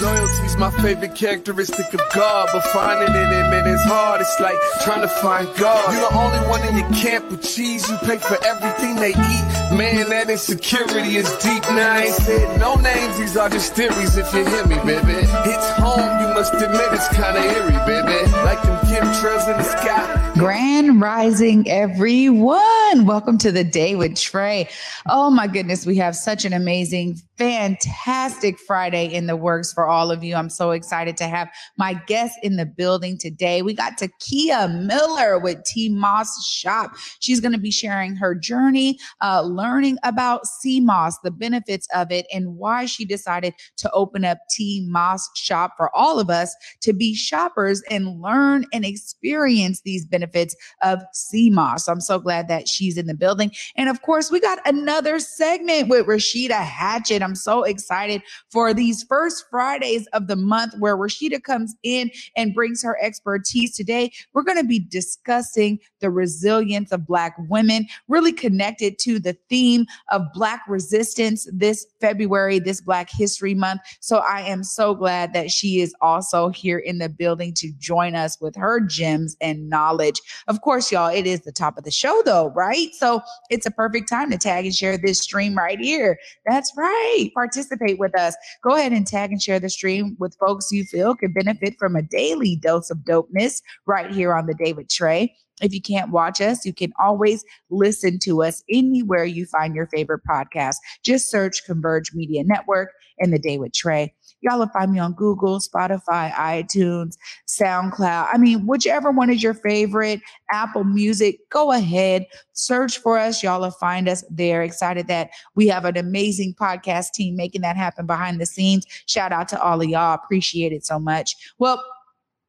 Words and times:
Loyalty's 0.00 0.56
my 0.56 0.70
favorite 0.82 1.16
characteristic 1.16 1.92
of 1.92 2.00
God, 2.14 2.48
but 2.52 2.62
finding 2.72 3.14
it 3.14 3.32
in 3.32 3.52
it 3.52 3.66
is 3.66 3.82
hard. 3.82 4.20
It's 4.20 4.38
like 4.38 4.56
trying 4.84 5.02
to 5.02 5.08
find 5.08 5.48
God. 5.56 5.92
You're 5.92 6.08
the 6.08 6.16
only 6.16 6.38
one 6.48 6.62
in 6.68 6.76
your 6.76 6.88
camp 6.90 7.30
with 7.30 7.42
cheese. 7.42 7.88
You 7.90 7.96
pay 7.98 8.18
for 8.18 8.38
everything 8.44 8.94
they 8.96 9.10
eat. 9.10 9.44
Man, 9.76 10.08
that 10.10 10.30
insecurity 10.30 11.16
is 11.16 11.28
deep. 11.38 11.62
Now 11.74 11.94
I 11.94 12.02
ain't 12.02 12.14
said 12.14 12.60
no 12.60 12.76
names. 12.76 13.18
These 13.18 13.36
are 13.36 13.48
just 13.48 13.74
theories. 13.74 14.16
If 14.16 14.32
you 14.32 14.44
hear 14.46 14.66
me, 14.66 14.76
baby, 14.86 15.18
it's 15.50 15.70
home. 15.82 16.20
You 16.20 16.27
must 16.38 16.54
admit 16.54 16.92
it's 16.92 17.08
kinda 17.08 17.40
eerie, 17.40 17.72
baby. 17.84 18.30
Like 18.44 18.62
them 18.62 18.78
chemtrails 18.86 19.50
in 19.50 19.56
the 19.56 19.64
sky. 19.64 20.32
Grand 20.38 21.00
Rising, 21.00 21.68
everyone. 21.68 23.04
Welcome 23.04 23.38
to 23.38 23.50
the 23.50 23.64
day 23.64 23.96
with 23.96 24.16
Trey. 24.16 24.68
Oh 25.08 25.30
my 25.30 25.48
goodness, 25.48 25.84
we 25.84 25.96
have 25.96 26.14
such 26.14 26.44
an 26.44 26.52
amazing, 26.52 27.18
fantastic 27.38 28.56
Friday 28.56 29.06
in 29.06 29.26
the 29.26 29.34
works 29.34 29.72
for 29.72 29.88
all 29.88 30.12
of 30.12 30.22
you. 30.22 30.36
I'm 30.36 30.48
so 30.48 30.70
excited 30.70 31.16
to 31.16 31.24
have 31.24 31.48
my 31.76 31.94
guest 32.06 32.38
in 32.44 32.54
the 32.54 32.66
building 32.66 33.18
today. 33.18 33.62
We 33.62 33.74
got 33.74 33.98
Takia 33.98 34.86
Miller 34.86 35.40
with 35.40 35.64
Tea 35.64 35.88
Moss 35.88 36.46
Shop. 36.46 36.92
She's 37.18 37.40
going 37.40 37.52
to 37.52 37.58
be 37.58 37.72
sharing 37.72 38.14
her 38.14 38.36
journey, 38.36 39.00
uh, 39.20 39.42
learning 39.42 39.98
about 40.04 40.42
moss, 40.64 41.18
the 41.18 41.32
benefits 41.32 41.88
of 41.92 42.12
it, 42.12 42.26
and 42.32 42.56
why 42.56 42.86
she 42.86 43.04
decided 43.04 43.54
to 43.78 43.90
open 43.90 44.24
up 44.24 44.38
Tea 44.50 44.86
Moss 44.88 45.28
Shop 45.34 45.72
for 45.76 45.94
all 45.96 46.20
of 46.20 46.27
us 46.30 46.54
to 46.80 46.92
be 46.92 47.14
shoppers 47.14 47.82
and 47.90 48.20
learn 48.20 48.64
and 48.72 48.84
experience 48.84 49.80
these 49.82 50.06
benefits 50.06 50.54
of 50.82 51.00
moss. 51.34 51.84
So 51.84 51.92
I'm 51.92 52.00
so 52.00 52.18
glad 52.18 52.48
that 52.48 52.68
she's 52.68 52.96
in 52.98 53.06
the 53.06 53.14
building. 53.14 53.50
And 53.76 53.88
of 53.88 54.02
course, 54.02 54.30
we 54.30 54.40
got 54.40 54.58
another 54.66 55.18
segment 55.18 55.88
with 55.88 56.06
Rashida 56.06 56.60
Hatchett. 56.60 57.22
I'm 57.22 57.34
so 57.34 57.62
excited 57.64 58.22
for 58.50 58.74
these 58.74 59.02
first 59.04 59.44
Fridays 59.50 60.06
of 60.08 60.26
the 60.26 60.36
month 60.36 60.74
where 60.78 60.96
Rashida 60.96 61.42
comes 61.42 61.74
in 61.82 62.10
and 62.36 62.54
brings 62.54 62.82
her 62.82 62.98
expertise. 63.02 63.76
Today, 63.76 64.12
we're 64.32 64.42
going 64.42 64.58
to 64.58 64.64
be 64.64 64.80
discussing 64.80 65.78
the 66.00 66.10
resilience 66.10 66.92
of 66.92 67.06
Black 67.06 67.34
women, 67.48 67.86
really 68.08 68.32
connected 68.32 68.98
to 69.00 69.18
the 69.18 69.36
theme 69.48 69.86
of 70.10 70.22
Black 70.32 70.62
resistance 70.68 71.48
this 71.52 71.86
February, 72.00 72.58
this 72.58 72.80
Black 72.80 73.08
History 73.10 73.54
Month. 73.54 73.80
So 74.00 74.18
I 74.18 74.42
am 74.42 74.62
so 74.62 74.94
glad 74.94 75.32
that 75.32 75.50
she 75.50 75.80
is 75.80 75.94
also 76.00 76.17
here 76.48 76.78
in 76.78 76.98
the 76.98 77.08
building 77.08 77.52
to 77.54 77.72
join 77.78 78.14
us 78.14 78.38
with 78.40 78.54
her 78.56 78.80
gems 78.80 79.36
and 79.40 79.68
knowledge. 79.68 80.20
Of 80.46 80.60
course, 80.60 80.92
y'all, 80.92 81.10
it 81.14 81.26
is 81.26 81.40
the 81.40 81.52
top 81.52 81.78
of 81.78 81.84
the 81.84 81.90
show, 81.90 82.22
though, 82.24 82.50
right? 82.50 82.94
So 82.94 83.22
it's 83.50 83.66
a 83.66 83.70
perfect 83.70 84.08
time 84.08 84.30
to 84.30 84.38
tag 84.38 84.66
and 84.66 84.74
share 84.74 84.98
this 84.98 85.20
stream 85.20 85.56
right 85.56 85.78
here. 85.78 86.18
That's 86.46 86.72
right. 86.76 87.30
Participate 87.34 87.98
with 87.98 88.18
us. 88.18 88.36
Go 88.62 88.76
ahead 88.76 88.92
and 88.92 89.06
tag 89.06 89.32
and 89.32 89.42
share 89.42 89.58
the 89.58 89.70
stream 89.70 90.16
with 90.18 90.36
folks 90.38 90.70
you 90.70 90.84
feel 90.84 91.14
could 91.14 91.34
benefit 91.34 91.74
from 91.78 91.96
a 91.96 92.02
daily 92.02 92.56
dose 92.56 92.90
of 92.90 92.98
dopeness 92.98 93.62
right 93.86 94.10
here 94.10 94.34
on 94.34 94.46
the 94.46 94.54
with 94.76 94.88
Trey. 94.88 95.34
If 95.60 95.74
you 95.74 95.80
can't 95.80 96.10
watch 96.10 96.40
us, 96.40 96.64
you 96.64 96.72
can 96.72 96.92
always 97.00 97.44
listen 97.70 98.18
to 98.20 98.42
us 98.42 98.62
anywhere 98.70 99.24
you 99.24 99.46
find 99.46 99.74
your 99.74 99.86
favorite 99.88 100.22
podcast. 100.28 100.76
Just 101.02 101.30
search 101.30 101.64
Converge 101.64 102.12
Media 102.14 102.44
Network 102.44 102.92
and 103.18 103.32
The 103.32 103.38
Day 103.38 103.58
with 103.58 103.72
Trey. 103.72 104.14
Y'all 104.40 104.58
will 104.58 104.68
find 104.68 104.92
me 104.92 104.98
on 104.98 105.12
Google, 105.14 105.58
Spotify, 105.58 106.32
iTunes, 106.32 107.16
SoundCloud. 107.46 108.28
I 108.32 108.38
mean, 108.38 108.66
whichever 108.66 109.10
one 109.10 109.30
is 109.30 109.42
your 109.42 109.54
favorite, 109.54 110.20
Apple 110.52 110.84
Music, 110.84 111.38
go 111.50 111.72
ahead, 111.72 112.26
search 112.52 112.98
for 112.98 113.18
us. 113.18 113.42
Y'all 113.42 113.60
will 113.60 113.70
find 113.70 114.08
us 114.08 114.24
there. 114.30 114.62
Excited 114.62 115.08
that 115.08 115.30
we 115.54 115.66
have 115.68 115.84
an 115.84 115.96
amazing 115.96 116.54
podcast 116.54 117.12
team 117.12 117.36
making 117.36 117.62
that 117.62 117.76
happen 117.76 118.06
behind 118.06 118.40
the 118.40 118.46
scenes. 118.46 118.86
Shout 119.06 119.32
out 119.32 119.48
to 119.48 119.62
all 119.62 119.80
of 119.80 119.88
y'all. 119.88 120.14
Appreciate 120.14 120.72
it 120.72 120.86
so 120.86 120.98
much. 120.98 121.34
Well, 121.58 121.82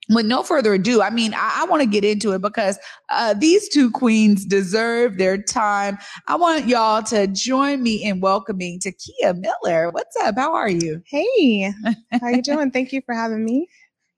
with 0.10 0.26
no 0.26 0.44
further 0.44 0.74
ado, 0.74 1.02
I 1.02 1.10
mean, 1.10 1.34
I, 1.34 1.62
I 1.62 1.66
want 1.66 1.82
to 1.84 1.88
get 1.88 2.04
into 2.04 2.32
it 2.32 2.42
because 2.42 2.80
uh, 3.10 3.34
these 3.34 3.70
two 3.70 3.92
queens 3.92 4.46
deserve 4.46 5.18
their 5.18 5.42
time. 5.42 5.98
I 6.28 6.36
want 6.36 6.68
y'all 6.68 7.04
to 7.04 7.28
join 7.28 7.84
me 7.84 8.04
in 8.04 8.20
welcoming 8.20 8.80
Takia 8.80 9.38
Miller. 9.38 9.92
What's 9.92 10.16
up? 10.24 10.36
How 10.36 10.54
are 10.54 10.70
you? 10.70 11.02
Hey, 11.06 11.72
how 12.12 12.30
you 12.30 12.42
doing? 12.42 12.72
Thank 12.72 12.92
you 12.92 13.02
for 13.06 13.14
having 13.14 13.46
me. 13.46 13.68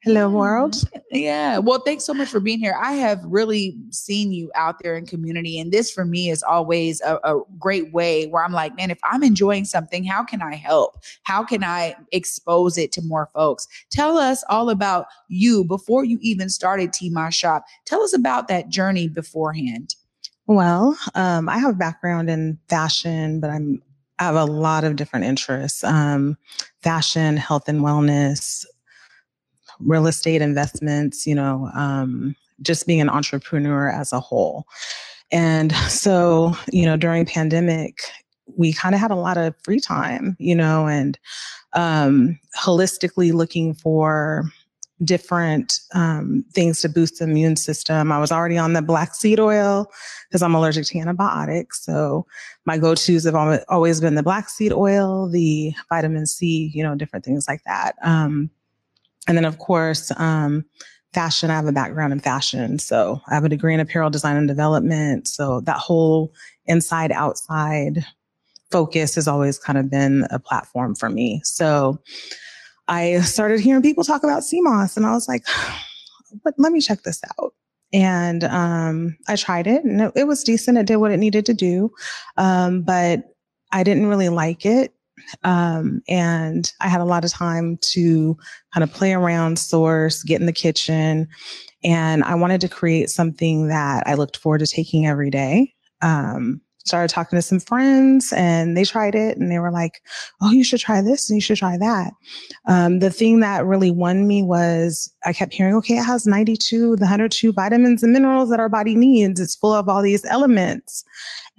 Hello, 0.04 0.28
world. 0.32 0.84
Yeah. 1.12 1.60
Well, 1.60 1.80
thanks 1.86 2.06
so 2.06 2.14
much 2.16 2.30
for 2.30 2.40
being 2.40 2.58
here. 2.58 2.76
I 2.82 2.94
have 2.94 3.24
really 3.24 3.78
seen 3.92 4.32
you 4.32 4.52
out 4.56 4.78
there 4.82 4.98
in 4.98 5.06
community. 5.06 5.60
And 5.60 5.72
this 5.72 5.92
for 5.92 6.06
me 6.06 6.32
is 6.32 6.42
always 6.42 7.02
a, 7.02 7.20
a, 7.24 7.42
great 7.60 7.94
way 7.94 8.26
where 8.26 8.44
I'm 8.44 8.52
like, 8.52 8.76
man, 8.76 8.90
if 8.90 8.98
I'm 9.04 9.22
enjoying 9.22 9.66
something, 9.66 10.04
how 10.04 10.24
can 10.24 10.42
I 10.42 10.56
help? 10.56 10.98
How 11.22 11.44
can 11.44 11.64
I 11.64 11.96
expose 12.12 12.80
it 12.80 12.92
to 12.94 13.04
more 13.04 13.30
folks? 13.36 13.68
Tell 13.92 14.18
us 14.18 14.44
all 14.50 14.72
about 14.72 15.06
you 15.28 15.66
before 15.66 16.04
you 16.04 16.18
even 16.22 16.50
started 16.50 16.94
Tea 16.94 17.12
Moss 17.12 17.36
Shop. 17.36 17.64
Tell 17.86 18.02
us 18.02 18.14
about 18.16 18.48
that 18.48 18.70
journey 18.70 19.08
beforehand. 19.08 19.94
Well, 20.48 20.98
um, 21.14 21.48
I 21.48 21.60
have 21.60 21.76
a 21.76 21.78
background 21.78 22.28
in 22.28 22.58
fashion, 22.70 23.40
but 23.40 23.52
I'm 23.52 23.84
I 24.22 24.26
have 24.26 24.36
a 24.36 24.46
lot 24.46 24.84
of 24.84 24.98
different 24.98 25.26
interests. 25.26 25.84
Um, 25.84 26.38
fashion, 26.84 27.38
health 27.38 27.68
and 27.68 27.82
wellness, 27.82 28.66
real 29.86 30.08
estate 30.08 30.42
investments, 30.42 31.26
you 31.26 31.36
know, 31.36 31.70
um, 31.76 32.36
just 32.62 32.88
being 32.88 33.02
an 33.02 33.10
entrepreneur 33.10 33.90
as 33.90 34.14
a 34.14 34.20
whole. 34.20 34.66
And 35.32 35.74
so, 35.88 36.54
you 36.72 36.86
know, 36.86 36.98
during 36.98 37.26
pandemic, 37.26 38.00
we 38.58 38.74
kind 38.74 38.94
of 38.94 39.02
had 39.02 39.12
a 39.12 39.16
lot 39.16 39.38
of 39.38 39.56
free 39.64 39.80
time, 39.80 40.36
you 40.40 40.56
know, 40.56 40.88
and 40.88 41.18
um, 41.74 42.38
holistically 42.58 43.32
looking 43.32 43.74
for 43.74 44.44
different 45.04 45.80
um, 45.96 46.46
things 46.54 46.82
to 46.82 46.90
boost 46.90 47.20
the 47.20 47.24
immune 47.24 47.56
system. 47.56 48.12
I 48.12 48.20
was 48.20 48.32
already 48.32 48.58
on 48.58 48.74
the 48.74 48.82
black 48.82 49.16
seed 49.16 49.40
oil 49.40 49.92
because 50.30 50.44
I'm 50.44 50.54
allergic 50.54 50.86
to 50.88 51.00
antibiotics. 51.00 51.84
So 51.84 52.28
my 52.66 52.78
go-tos 52.78 53.24
have 53.24 53.36
always 53.70 54.00
been 54.00 54.16
the 54.16 54.22
black 54.22 54.50
seed 54.50 54.74
oil, 54.74 55.28
the 55.30 55.74
vitamin 55.90 56.28
C, 56.28 56.72
you 56.74 56.84
know, 56.84 56.94
different 56.94 57.26
things 57.26 57.48
like 57.48 57.64
that. 57.66 57.96
Um, 58.04 58.52
and 59.28 59.38
then, 59.38 59.46
of 59.46 59.58
course, 59.58 60.12
um, 60.18 60.66
fashion. 61.14 61.50
I 61.50 61.56
have 61.56 61.68
a 61.68 61.72
background 61.72 62.14
in 62.14 62.20
fashion. 62.20 62.80
So 62.80 63.22
I 63.28 63.36
have 63.36 63.44
a 63.44 63.50
degree 63.50 63.74
in 63.74 63.80
apparel 63.80 64.10
design 64.10 64.38
and 64.38 64.48
development. 64.48 65.28
So 65.28 65.62
that 65.62 65.78
whole 65.78 66.34
inside 66.66 67.12
outside 67.12 68.06
focus 68.72 69.16
has 69.16 69.28
always 69.28 69.60
kind 69.60 69.78
of 69.78 69.90
been 69.90 70.26
a 70.32 70.40
platform 70.40 70.96
for 70.96 71.10
me. 71.10 71.42
So 71.44 72.00
I 72.88 73.20
started 73.22 73.60
hearing 73.60 73.82
people 73.82 74.04
talk 74.04 74.24
about 74.24 74.44
moss 74.54 74.98
and 74.98 75.06
I 75.06 75.12
was 75.12 75.28
like, 75.28 75.46
but 76.44 76.54
let 76.58 76.72
me 76.72 76.82
check 76.82 77.04
this 77.04 77.22
out. 77.40 77.54
And 77.94 78.46
um, 78.46 79.18
I 79.28 79.36
tried 79.36 79.68
it 79.68 79.84
and 79.84 80.02
it, 80.02 80.14
it, 80.16 80.24
was 80.28 80.46
decent. 80.46 80.78
It 80.78 80.86
did 80.86 80.96
what 80.96 81.12
it 81.12 81.18
needed 81.18 81.46
to 81.48 81.54
do. 81.54 81.92
Um, 82.38 82.84
but 82.84 83.36
I 83.74 83.84
didn't 83.84 84.08
really 84.08 84.30
like 84.30 84.66
it. 84.66 84.94
Um, 85.44 86.02
and 86.08 86.72
I 86.82 86.88
had 86.88 87.02
a 87.02 87.06
lot 87.06 87.26
of 87.26 87.32
time 87.32 87.78
to 87.92 88.38
kind 88.74 88.84
of 88.84 88.94
play 88.94 89.14
around, 89.14 89.60
source, 89.60 90.24
get 90.24 90.40
in 90.40 90.46
the 90.46 90.54
kitchen. 90.54 91.28
And 91.84 92.24
I 92.24 92.36
wanted 92.36 92.62
to 92.62 92.70
create 92.70 93.10
something 93.10 93.68
that 93.68 94.04
I 94.06 94.14
looked 94.14 94.38
forward 94.38 94.60
to 94.60 94.68
taking 94.68 95.08
every 95.08 95.30
day. 95.30 95.74
Um, 96.02 96.62
started 96.86 97.14
talking 97.14 97.38
to 97.38 97.42
some 97.42 97.60
friends 97.60 98.34
and 98.34 98.76
they 98.76 98.84
tried 98.84 99.16
it 99.16 99.38
and 99.38 99.52
they 99.52 99.60
were 99.60 99.72
like, 99.72 100.02
Oh, 100.42 100.52
you 100.52 100.64
should 100.64 100.80
try 100.80 101.02
this 101.02 101.30
and 101.30 101.38
you 101.38 101.42
should 101.42 101.58
try 101.58 101.78
that. 101.78 102.14
Um, 102.68 103.00
the 103.00 103.12
thing 103.12 103.40
that 103.42 103.66
really 103.66 103.92
won 103.92 104.28
me 104.28 104.44
was 104.44 105.12
I 105.26 105.34
kept 105.34 105.54
hearing, 105.54 105.76
okay, 105.76 105.98
it 105.98 106.04
has 106.04 106.26
92, 106.26 106.96
the 106.96 107.02
102 107.02 107.54
vitamins 107.54 108.04
and 108.04 108.14
minerals 108.14 108.50
that 108.50 108.60
our 108.60 108.70
body 108.70 108.96
needs. 108.96 109.40
It's 109.40 109.56
full 109.56 109.74
of 109.74 109.88
all 109.88 110.02
these 110.02 110.26
elements. 110.26 111.04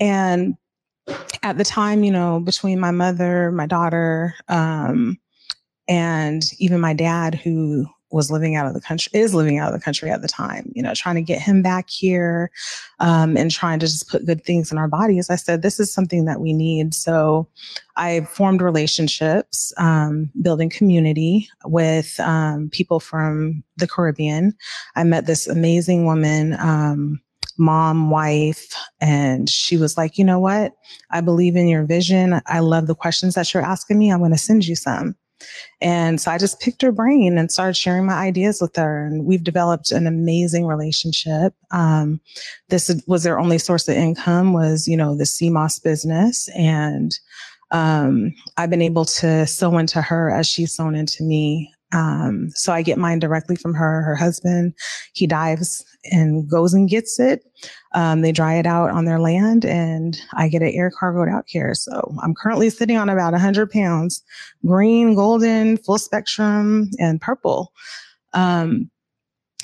And 0.00 0.54
at 1.42 1.58
the 1.58 1.64
time, 1.64 2.04
you 2.04 2.12
know, 2.12 2.40
between 2.40 2.78
my 2.78 2.90
mother, 2.90 3.50
my 3.50 3.66
daughter, 3.66 4.34
um, 4.48 5.18
and 5.88 6.44
even 6.58 6.80
my 6.80 6.94
dad, 6.94 7.34
who 7.34 7.86
was 8.12 8.30
living 8.30 8.56
out 8.56 8.66
of 8.66 8.74
the 8.74 8.80
country, 8.80 9.10
is 9.18 9.34
living 9.34 9.58
out 9.58 9.72
of 9.72 9.78
the 9.78 9.82
country 9.84 10.10
at 10.10 10.20
the 10.20 10.28
time, 10.28 10.70
you 10.74 10.82
know, 10.82 10.92
trying 10.94 11.14
to 11.14 11.22
get 11.22 11.40
him 11.40 11.62
back 11.62 11.88
here 11.88 12.50
um, 13.00 13.36
and 13.36 13.50
trying 13.50 13.78
to 13.78 13.86
just 13.86 14.08
put 14.08 14.26
good 14.26 14.44
things 14.44 14.70
in 14.70 14.78
our 14.78 14.86
bodies. 14.86 15.30
I 15.30 15.36
said, 15.36 15.62
this 15.62 15.80
is 15.80 15.92
something 15.92 16.26
that 16.26 16.40
we 16.40 16.52
need. 16.52 16.94
So 16.94 17.48
I 17.96 18.20
formed 18.22 18.60
relationships, 18.60 19.72
um, 19.78 20.30
building 20.42 20.68
community 20.68 21.48
with 21.64 22.20
um, 22.20 22.68
people 22.70 23.00
from 23.00 23.64
the 23.78 23.88
Caribbean. 23.88 24.54
I 24.94 25.04
met 25.04 25.26
this 25.26 25.48
amazing 25.48 26.04
woman 26.04 26.54
um, 26.60 27.20
mom, 27.58 28.10
wife. 28.10 28.74
And 29.02 29.50
she 29.50 29.76
was 29.76 29.96
like, 29.96 30.16
you 30.16 30.24
know 30.24 30.38
what? 30.38 30.74
I 31.10 31.20
believe 31.20 31.56
in 31.56 31.66
your 31.66 31.82
vision. 31.82 32.40
I 32.46 32.60
love 32.60 32.86
the 32.86 32.94
questions 32.94 33.34
that 33.34 33.52
you're 33.52 33.62
asking 33.62 33.98
me. 33.98 34.12
I'm 34.12 34.20
going 34.20 34.30
to 34.30 34.38
send 34.38 34.64
you 34.64 34.76
some. 34.76 35.16
And 35.80 36.20
so 36.20 36.30
I 36.30 36.38
just 36.38 36.60
picked 36.60 36.82
her 36.82 36.92
brain 36.92 37.36
and 37.36 37.50
started 37.50 37.76
sharing 37.76 38.06
my 38.06 38.14
ideas 38.14 38.60
with 38.60 38.76
her. 38.76 39.04
And 39.04 39.24
we've 39.24 39.42
developed 39.42 39.90
an 39.90 40.06
amazing 40.06 40.66
relationship. 40.66 41.52
Um, 41.72 42.20
this 42.68 42.94
was 43.08 43.24
their 43.24 43.40
only 43.40 43.58
source 43.58 43.88
of 43.88 43.96
income 43.96 44.52
was, 44.52 44.86
you 44.86 44.96
know, 44.96 45.16
the 45.16 45.26
sea 45.26 45.50
moss 45.50 45.80
business. 45.80 46.48
And 46.56 47.12
um, 47.72 48.32
I've 48.56 48.70
been 48.70 48.82
able 48.82 49.04
to 49.06 49.48
sew 49.48 49.78
into 49.78 50.00
her 50.00 50.30
as 50.30 50.46
she's 50.46 50.72
sewn 50.72 50.94
into 50.94 51.24
me. 51.24 51.74
Um, 51.92 52.50
so 52.50 52.72
I 52.72 52.82
get 52.82 52.98
mine 52.98 53.18
directly 53.18 53.56
from 53.56 53.74
her. 53.74 54.02
Her 54.02 54.16
husband, 54.16 54.74
he 55.12 55.26
dives 55.26 55.84
and 56.10 56.48
goes 56.48 56.74
and 56.74 56.88
gets 56.88 57.20
it. 57.20 57.44
Um, 57.94 58.22
they 58.22 58.32
dry 58.32 58.54
it 58.54 58.66
out 58.66 58.90
on 58.90 59.04
their 59.04 59.20
land, 59.20 59.64
and 59.64 60.20
I 60.34 60.48
get 60.48 60.62
it 60.62 60.74
air 60.74 60.90
cargoed 60.90 61.28
out 61.28 61.44
here. 61.46 61.74
So 61.74 62.14
I'm 62.22 62.34
currently 62.34 62.70
sitting 62.70 62.96
on 62.96 63.08
about 63.08 63.32
100 63.32 63.70
pounds, 63.70 64.22
green, 64.64 65.14
golden, 65.14 65.76
full 65.76 65.98
spectrum, 65.98 66.90
and 66.98 67.20
purple. 67.20 67.72
Um, 68.32 68.90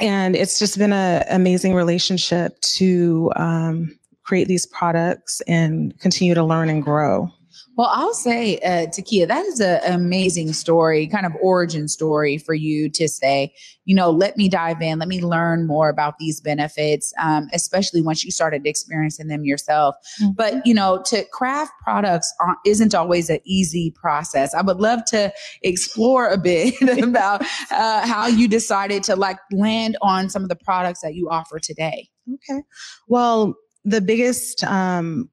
and 0.00 0.36
it's 0.36 0.58
just 0.58 0.78
been 0.78 0.92
an 0.92 1.24
amazing 1.28 1.74
relationship 1.74 2.60
to 2.60 3.32
um, 3.36 3.98
create 4.22 4.46
these 4.46 4.66
products 4.66 5.40
and 5.48 5.98
continue 6.00 6.34
to 6.34 6.44
learn 6.44 6.68
and 6.68 6.82
grow. 6.82 7.32
Well, 7.78 7.90
I'll 7.92 8.12
say, 8.12 8.58
uh, 8.58 8.88
Takia, 8.88 9.28
that 9.28 9.46
is 9.46 9.60
an 9.60 9.80
amazing 9.84 10.52
story, 10.52 11.06
kind 11.06 11.24
of 11.24 11.32
origin 11.40 11.86
story 11.86 12.36
for 12.36 12.52
you 12.52 12.88
to 12.90 13.06
say, 13.06 13.54
you 13.84 13.94
know, 13.94 14.10
let 14.10 14.36
me 14.36 14.48
dive 14.48 14.82
in, 14.82 14.98
let 14.98 15.06
me 15.06 15.22
learn 15.22 15.64
more 15.64 15.88
about 15.88 16.14
these 16.18 16.40
benefits, 16.40 17.12
um, 17.20 17.46
especially 17.52 18.02
once 18.02 18.24
you 18.24 18.32
started 18.32 18.66
experiencing 18.66 19.28
them 19.28 19.44
yourself. 19.44 19.94
Mm-hmm. 20.20 20.32
But, 20.36 20.66
you 20.66 20.74
know, 20.74 21.00
to 21.06 21.24
craft 21.32 21.70
products 21.84 22.34
isn't 22.66 22.96
always 22.96 23.30
an 23.30 23.38
easy 23.44 23.92
process. 23.92 24.54
I 24.54 24.62
would 24.62 24.78
love 24.78 25.04
to 25.10 25.32
explore 25.62 26.26
a 26.26 26.36
bit 26.36 26.74
about 27.04 27.42
uh, 27.70 28.04
how 28.04 28.26
you 28.26 28.48
decided 28.48 29.04
to 29.04 29.14
like 29.14 29.38
land 29.52 29.96
on 30.02 30.28
some 30.30 30.42
of 30.42 30.48
the 30.48 30.56
products 30.56 31.02
that 31.02 31.14
you 31.14 31.30
offer 31.30 31.60
today. 31.60 32.08
Okay. 32.34 32.60
Well, 33.06 33.54
the 33.84 34.00
biggest 34.00 34.64
um, 34.64 35.30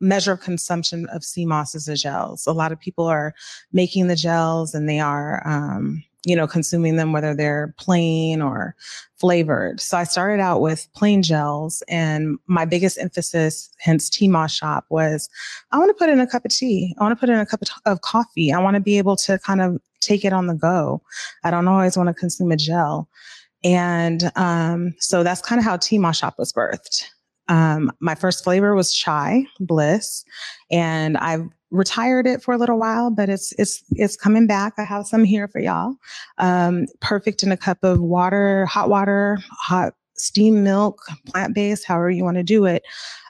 measure 0.00 0.36
consumption 0.36 1.06
of 1.06 1.24
sea 1.24 1.46
moss 1.46 1.74
is 1.74 1.86
the 1.86 1.96
gels. 1.96 2.46
A 2.46 2.52
lot 2.52 2.72
of 2.72 2.80
people 2.80 3.06
are 3.06 3.34
making 3.72 4.08
the 4.08 4.16
gels 4.16 4.74
and 4.74 4.88
they 4.88 5.00
are, 5.00 5.46
um, 5.46 6.02
you 6.24 6.34
know, 6.34 6.46
consuming 6.46 6.96
them 6.96 7.12
whether 7.12 7.34
they're 7.34 7.74
plain 7.78 8.42
or 8.42 8.74
flavored. 9.18 9.80
So 9.80 9.96
I 9.96 10.04
started 10.04 10.42
out 10.42 10.60
with 10.60 10.88
plain 10.94 11.22
gels 11.22 11.82
and 11.88 12.38
my 12.46 12.64
biggest 12.64 12.98
emphasis, 12.98 13.70
hence 13.78 14.10
Tea 14.10 14.28
Moss 14.28 14.52
Shop, 14.52 14.84
was 14.90 15.28
I 15.70 15.78
want 15.78 15.90
to 15.90 15.94
put 15.94 16.10
in 16.10 16.20
a 16.20 16.26
cup 16.26 16.44
of 16.44 16.50
tea. 16.50 16.94
I 16.98 17.04
want 17.04 17.16
to 17.16 17.20
put 17.20 17.30
in 17.30 17.38
a 17.38 17.46
cup 17.46 17.62
of, 17.62 17.68
of 17.86 18.00
coffee. 18.00 18.52
I 18.52 18.58
want 18.58 18.74
to 18.74 18.80
be 18.80 18.98
able 18.98 19.16
to 19.16 19.38
kind 19.38 19.60
of 19.60 19.80
take 20.00 20.24
it 20.24 20.32
on 20.32 20.46
the 20.46 20.54
go. 20.54 21.00
I 21.44 21.50
don't 21.50 21.68
always 21.68 21.96
want 21.96 22.08
to 22.08 22.14
consume 22.14 22.52
a 22.52 22.56
gel. 22.56 23.08
And 23.64 24.30
um, 24.36 24.94
so 24.98 25.22
that's 25.22 25.42
kind 25.42 25.58
of 25.58 25.64
how 25.64 25.76
Tea 25.76 25.98
Moss 25.98 26.18
Shop 26.18 26.34
was 26.38 26.52
birthed. 26.52 27.06
Um, 27.48 27.92
my 28.00 28.14
first 28.14 28.42
flavor 28.44 28.74
was 28.74 28.92
chai 28.92 29.46
bliss, 29.60 30.24
and 30.70 31.16
I've 31.18 31.46
retired 31.70 32.26
it 32.26 32.42
for 32.42 32.54
a 32.54 32.58
little 32.58 32.78
while, 32.78 33.10
but 33.10 33.28
it's 33.28 33.52
it's 33.58 33.82
it's 33.92 34.16
coming 34.16 34.46
back. 34.46 34.74
I 34.78 34.84
have 34.84 35.06
some 35.06 35.24
here 35.24 35.48
for 35.48 35.60
y'all. 35.60 35.94
Um, 36.38 36.86
perfect 37.00 37.42
in 37.42 37.52
a 37.52 37.56
cup 37.56 37.78
of 37.82 38.00
water, 38.00 38.66
hot 38.66 38.88
water, 38.88 39.38
hot 39.50 39.94
steam 40.14 40.64
milk, 40.64 41.00
plant 41.26 41.54
based, 41.54 41.84
however 41.84 42.10
you 42.10 42.24
want 42.24 42.36
to 42.36 42.42
do 42.42 42.64
it. 42.64 42.82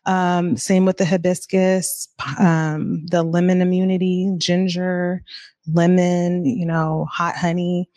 Um, 0.07 0.57
same 0.57 0.85
with 0.87 0.99
the 0.99 1.05
hibiscus, 1.05 2.09
um, 2.39 3.05
the 3.07 3.25
lemon 3.25 3.61
immunity, 3.61 4.33
ginger, 4.39 5.23
lemon, 5.73 6.45
you 6.45 6.65
know, 6.65 7.07
hot 7.11 7.37
honey. 7.37 7.89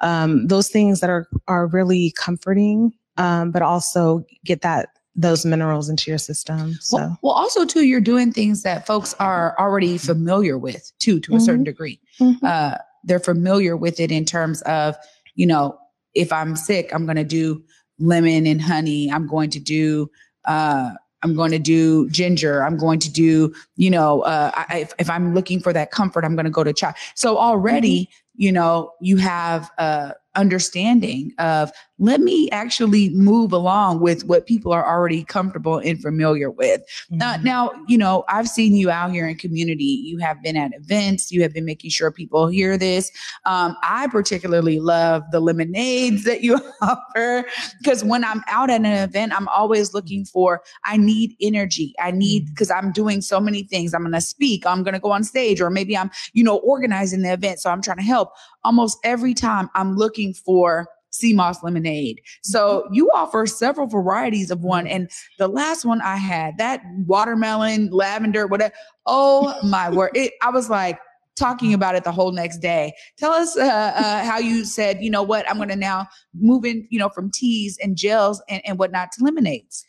Um, 0.00 0.46
those 0.46 0.68
things 0.68 1.00
that 1.00 1.10
are 1.10 1.28
are 1.48 1.66
really 1.66 2.12
comforting, 2.16 2.92
um, 3.16 3.50
but 3.50 3.62
also 3.62 4.24
get 4.44 4.62
that 4.62 4.90
those 5.16 5.44
minerals 5.44 5.88
into 5.88 6.10
your 6.10 6.18
system. 6.18 6.74
So. 6.74 6.96
Well, 6.96 7.18
well, 7.22 7.32
also 7.32 7.64
too, 7.64 7.84
you're 7.84 8.00
doing 8.00 8.32
things 8.32 8.62
that 8.62 8.86
folks 8.86 9.14
are 9.18 9.56
already 9.58 9.96
familiar 9.98 10.58
with 10.58 10.92
too, 10.98 11.20
to 11.20 11.32
a 11.32 11.36
mm-hmm. 11.36 11.44
certain 11.44 11.64
degree. 11.64 11.98
Mm-hmm. 12.20 12.44
Uh, 12.44 12.76
they're 13.02 13.18
familiar 13.18 13.76
with 13.76 13.98
it 13.98 14.12
in 14.12 14.24
terms 14.24 14.62
of, 14.62 14.94
you 15.34 15.46
know, 15.46 15.78
if 16.14 16.32
I'm 16.32 16.54
sick, 16.54 16.90
I'm 16.92 17.06
going 17.06 17.16
to 17.16 17.24
do 17.24 17.64
lemon 17.98 18.46
and 18.46 18.60
honey. 18.60 19.10
I'm 19.10 19.26
going 19.26 19.50
to 19.50 19.60
do, 19.60 20.10
uh, 20.44 20.90
I'm 21.22 21.34
going 21.34 21.50
to 21.50 21.58
do 21.58 22.10
ginger. 22.10 22.62
I'm 22.62 22.76
going 22.76 22.98
to 23.00 23.10
do, 23.10 23.54
you 23.76 23.90
know, 23.90 24.20
uh, 24.22 24.50
I, 24.54 24.80
if, 24.80 24.92
if, 24.98 25.10
I'm 25.10 25.34
looking 25.34 25.60
for 25.60 25.72
that 25.72 25.90
comfort, 25.90 26.24
I'm 26.24 26.36
going 26.36 26.44
to 26.44 26.50
go 26.50 26.62
to 26.62 26.72
chai. 26.72 26.94
So 27.14 27.38
already, 27.38 28.02
mm-hmm. 28.02 28.42
you 28.42 28.52
know, 28.52 28.92
you 29.00 29.16
have, 29.16 29.70
a 29.78 30.14
understanding 30.36 31.32
of 31.38 31.72
let 31.98 32.20
me 32.20 32.50
actually 32.50 33.08
move 33.10 33.52
along 33.52 34.00
with 34.00 34.24
what 34.24 34.46
people 34.46 34.72
are 34.72 34.86
already 34.86 35.24
comfortable 35.24 35.78
and 35.78 36.00
familiar 36.00 36.50
with. 36.50 36.82
Mm-hmm. 37.10 37.22
Uh, 37.22 37.36
now, 37.38 37.70
you 37.88 37.96
know, 37.96 38.24
I've 38.28 38.48
seen 38.48 38.74
you 38.74 38.90
out 38.90 39.12
here 39.12 39.26
in 39.26 39.36
community. 39.36 39.84
You 39.84 40.18
have 40.18 40.42
been 40.42 40.56
at 40.56 40.72
events. 40.74 41.32
You 41.32 41.42
have 41.42 41.54
been 41.54 41.64
making 41.64 41.90
sure 41.90 42.10
people 42.10 42.48
hear 42.48 42.76
this. 42.76 43.10
Um, 43.46 43.76
I 43.82 44.08
particularly 44.08 44.78
love 44.78 45.22
the 45.32 45.40
lemonades 45.40 46.24
that 46.24 46.42
you 46.42 46.60
offer 46.82 47.46
because 47.78 48.04
when 48.04 48.24
I'm 48.24 48.42
out 48.48 48.68
at 48.68 48.80
an 48.80 48.86
event, 48.86 49.32
I'm 49.34 49.48
always 49.48 49.94
looking 49.94 50.26
for, 50.26 50.62
I 50.84 50.98
need 50.98 51.34
energy. 51.40 51.94
I 51.98 52.10
need, 52.10 52.46
because 52.46 52.68
mm-hmm. 52.68 52.86
I'm 52.86 52.92
doing 52.92 53.22
so 53.22 53.40
many 53.40 53.62
things. 53.62 53.94
I'm 53.94 54.02
going 54.02 54.12
to 54.12 54.20
speak. 54.20 54.66
I'm 54.66 54.82
going 54.82 54.94
to 54.94 55.00
go 55.00 55.12
on 55.12 55.24
stage, 55.24 55.60
or 55.60 55.70
maybe 55.70 55.96
I'm, 55.96 56.10
you 56.34 56.44
know, 56.44 56.58
organizing 56.58 57.22
the 57.22 57.32
event. 57.32 57.60
So 57.60 57.70
I'm 57.70 57.80
trying 57.80 57.98
to 57.98 58.02
help. 58.02 58.32
Almost 58.64 58.98
every 59.02 59.32
time 59.32 59.70
I'm 59.74 59.96
looking 59.96 60.34
for 60.34 60.88
sea 61.16 61.32
moss 61.32 61.62
lemonade. 61.62 62.20
So 62.42 62.82
mm-hmm. 62.82 62.94
you 62.94 63.10
offer 63.12 63.46
several 63.46 63.86
varieties 63.86 64.50
of 64.50 64.60
one. 64.60 64.86
And 64.86 65.10
the 65.38 65.48
last 65.48 65.84
one 65.84 66.00
I 66.00 66.16
had, 66.16 66.58
that 66.58 66.82
watermelon, 67.06 67.90
lavender, 67.90 68.46
whatever. 68.46 68.74
Oh 69.06 69.58
my 69.62 69.90
word. 69.90 70.10
It, 70.14 70.32
I 70.42 70.50
was 70.50 70.70
like, 70.70 70.98
talking 71.36 71.74
about 71.74 71.94
it 71.94 72.02
the 72.02 72.12
whole 72.12 72.32
next 72.32 72.58
day. 72.58 72.94
Tell 73.18 73.30
us 73.30 73.58
uh, 73.58 73.62
uh, 73.62 74.24
how 74.24 74.38
you 74.38 74.64
said, 74.64 75.02
you 75.02 75.10
know 75.10 75.22
what, 75.22 75.48
I'm 75.50 75.56
going 75.56 75.68
to 75.68 75.76
now 75.76 76.06
move 76.34 76.64
in, 76.64 76.88
you 76.90 76.98
know, 76.98 77.10
from 77.10 77.30
teas 77.30 77.78
and 77.82 77.94
gels 77.94 78.42
and, 78.48 78.62
and 78.64 78.78
whatnot 78.78 79.12
to 79.12 79.24
lemonades. 79.24 79.84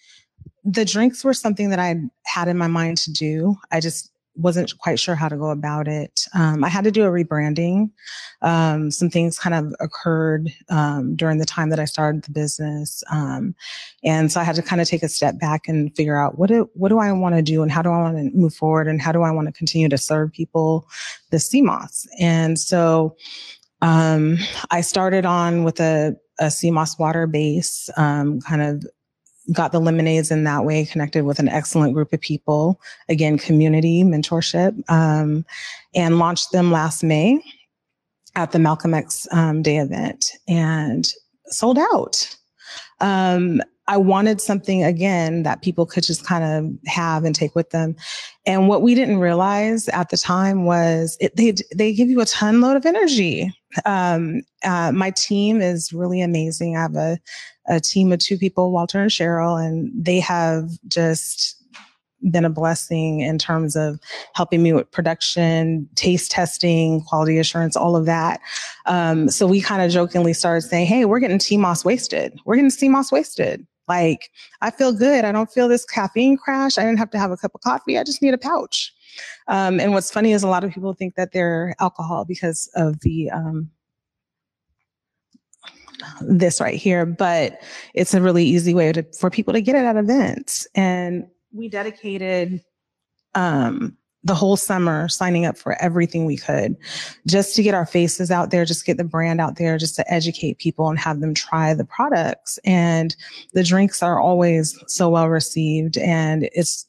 The 0.65 0.83
drinks 0.83 1.23
were 1.23 1.33
something 1.33 1.69
that 1.69 1.79
I 1.79 1.95
had 2.25 2.49
in 2.49 2.57
my 2.57 2.67
mind 2.67 2.97
to 2.97 3.13
do. 3.13 3.55
I 3.71 3.79
just 3.79 4.11
wasn't 4.37 4.77
quite 4.77 4.99
sure 4.99 5.15
how 5.15 5.27
to 5.27 5.35
go 5.35 5.49
about 5.49 5.87
it. 5.87 6.25
Um, 6.33 6.63
I 6.63 6.69
had 6.69 6.83
to 6.83 6.91
do 6.91 7.03
a 7.03 7.09
rebranding. 7.09 7.91
Um, 8.41 8.91
some 8.91 9.09
things 9.09 9.39
kind 9.39 9.55
of 9.55 9.73
occurred 9.79 10.51
um, 10.69 11.15
during 11.15 11.37
the 11.39 11.45
time 11.45 11.69
that 11.69 11.79
I 11.79 11.85
started 11.85 12.23
the 12.23 12.31
business, 12.31 13.03
um, 13.11 13.55
and 14.03 14.31
so 14.31 14.39
I 14.39 14.43
had 14.43 14.55
to 14.55 14.61
kind 14.61 14.81
of 14.81 14.87
take 14.87 15.03
a 15.03 15.09
step 15.09 15.39
back 15.39 15.67
and 15.67 15.95
figure 15.95 16.17
out 16.17 16.37
what 16.37 16.49
do 16.49 16.69
what 16.73 16.89
do 16.89 16.99
I 16.99 17.11
want 17.11 17.35
to 17.35 17.41
do 17.41 17.63
and 17.63 17.71
how 17.71 17.81
do 17.81 17.89
I 17.89 17.99
want 17.99 18.17
to 18.17 18.37
move 18.37 18.53
forward 18.53 18.87
and 18.87 19.01
how 19.01 19.11
do 19.11 19.23
I 19.23 19.31
want 19.31 19.47
to 19.47 19.51
continue 19.51 19.89
to 19.89 19.97
serve 19.97 20.31
people 20.31 20.87
the 21.31 21.61
moss. 21.61 22.07
And 22.19 22.59
so 22.59 23.15
um, 23.81 24.37
I 24.71 24.81
started 24.81 25.25
on 25.25 25.63
with 25.63 25.79
a 25.79 26.15
a 26.39 26.51
moss 26.71 26.99
water 26.99 27.27
base, 27.27 27.89
um, 27.97 28.39
kind 28.41 28.61
of 28.61 28.85
got 29.51 29.71
the 29.71 29.79
lemonades 29.79 30.31
in 30.31 30.43
that 30.43 30.65
way, 30.65 30.85
connected 30.85 31.25
with 31.25 31.39
an 31.39 31.49
excellent 31.49 31.93
group 31.93 32.13
of 32.13 32.21
people. 32.21 32.79
Again, 33.09 33.37
community 33.37 34.03
mentorship, 34.03 34.77
um, 34.89 35.45
and 35.95 36.19
launched 36.19 36.51
them 36.51 36.71
last 36.71 37.03
May 37.03 37.41
at 38.35 38.51
the 38.51 38.59
Malcolm 38.59 38.93
X 38.93 39.27
um, 39.31 39.61
Day 39.61 39.77
event 39.77 40.31
and 40.47 41.07
sold 41.47 41.77
out. 41.77 42.35
Um, 42.99 43.61
I 43.87 43.97
wanted 43.97 44.41
something 44.41 44.83
again 44.83 45.43
that 45.43 45.61
people 45.61 45.85
could 45.85 46.03
just 46.03 46.25
kind 46.25 46.43
of 46.43 46.89
have 46.89 47.23
and 47.23 47.33
take 47.33 47.55
with 47.55 47.69
them. 47.69 47.95
And 48.45 48.67
what 48.67 48.81
we 48.81 48.95
didn't 48.95 49.19
realize 49.19 49.87
at 49.89 50.09
the 50.09 50.17
time 50.17 50.65
was 50.65 51.17
it, 51.19 51.35
they 51.35 51.53
they 51.75 51.93
give 51.93 52.09
you 52.09 52.21
a 52.21 52.25
ton 52.25 52.61
load 52.61 52.75
of 52.75 52.85
energy. 52.85 53.51
Um, 53.85 54.41
uh, 54.63 54.91
my 54.91 55.11
team 55.11 55.61
is 55.61 55.93
really 55.93 56.21
amazing. 56.21 56.75
I 56.75 56.81
have 56.81 56.95
a 56.95 57.17
a 57.67 57.79
team 57.79 58.11
of 58.13 58.19
two 58.19 58.37
people, 58.37 58.71
Walter 58.71 59.01
and 59.01 59.11
Cheryl, 59.11 59.63
and 59.63 59.91
they 59.93 60.19
have 60.19 60.69
just 60.87 61.55
been 62.31 62.45
a 62.45 62.49
blessing 62.49 63.19
in 63.21 63.37
terms 63.37 63.75
of 63.75 63.99
helping 64.33 64.63
me 64.63 64.73
with 64.73 64.89
production, 64.91 65.87
taste 65.95 66.31
testing, 66.31 67.01
quality 67.01 67.37
assurance, 67.37 67.75
all 67.75 67.95
of 67.95 68.05
that. 68.05 68.41
Um, 68.85 69.29
so 69.29 69.45
we 69.45 69.61
kind 69.61 69.81
of 69.81 69.91
jokingly 69.91 70.33
started 70.33 70.61
saying, 70.61 70.87
Hey, 70.87 71.05
we're 71.05 71.19
getting 71.19 71.39
Tea 71.39 71.57
Moss 71.57 71.85
wasted. 71.85 72.37
We're 72.45 72.55
getting 72.55 72.91
Moss 72.91 73.11
wasted. 73.11 73.65
Like, 73.87 74.29
I 74.61 74.71
feel 74.71 74.91
good. 74.91 75.25
I 75.25 75.31
don't 75.31 75.51
feel 75.51 75.67
this 75.67 75.85
caffeine 75.85 76.37
crash. 76.37 76.77
I 76.77 76.83
didn't 76.83 76.99
have 76.99 77.11
to 77.11 77.19
have 77.19 77.31
a 77.31 77.37
cup 77.37 77.55
of 77.55 77.61
coffee. 77.61 77.97
I 77.97 78.03
just 78.03 78.21
need 78.21 78.33
a 78.33 78.37
pouch. 78.37 78.93
Um, 79.47 79.79
and 79.79 79.93
what's 79.93 80.11
funny 80.11 80.33
is 80.33 80.43
a 80.43 80.47
lot 80.47 80.63
of 80.63 80.71
people 80.71 80.93
think 80.93 81.15
that 81.15 81.31
they're 81.31 81.75
alcohol 81.79 82.25
because 82.25 82.69
of 82.75 82.99
the 83.01 83.31
um, 83.31 83.69
this 86.21 86.61
right 86.61 86.75
here, 86.75 87.05
but 87.05 87.61
it's 87.93 88.13
a 88.13 88.21
really 88.21 88.45
easy 88.45 88.73
way 88.73 88.91
to, 88.91 89.03
for 89.19 89.29
people 89.29 89.53
to 89.53 89.61
get 89.61 89.75
it 89.75 89.85
at 89.85 89.97
events. 89.97 90.67
And 90.75 91.27
we 91.51 91.69
dedicated 91.69 92.61
um, 93.35 93.97
the 94.23 94.35
whole 94.35 94.57
summer 94.57 95.07
signing 95.07 95.45
up 95.45 95.57
for 95.57 95.81
everything 95.81 96.25
we 96.25 96.37
could 96.37 96.75
just 97.27 97.55
to 97.55 97.63
get 97.63 97.73
our 97.73 97.85
faces 97.85 98.31
out 98.31 98.49
there, 98.51 98.65
just 98.65 98.85
get 98.85 98.97
the 98.97 99.03
brand 99.03 99.39
out 99.39 99.57
there, 99.57 99.77
just 99.77 99.95
to 99.95 100.13
educate 100.13 100.57
people 100.57 100.89
and 100.89 100.99
have 100.99 101.21
them 101.21 101.33
try 101.33 101.73
the 101.73 101.85
products. 101.85 102.59
And 102.65 103.15
the 103.53 103.63
drinks 103.63 104.01
are 104.01 104.19
always 104.19 104.77
so 104.87 105.09
well 105.09 105.29
received. 105.29 105.97
And 105.97 106.49
it's 106.53 106.86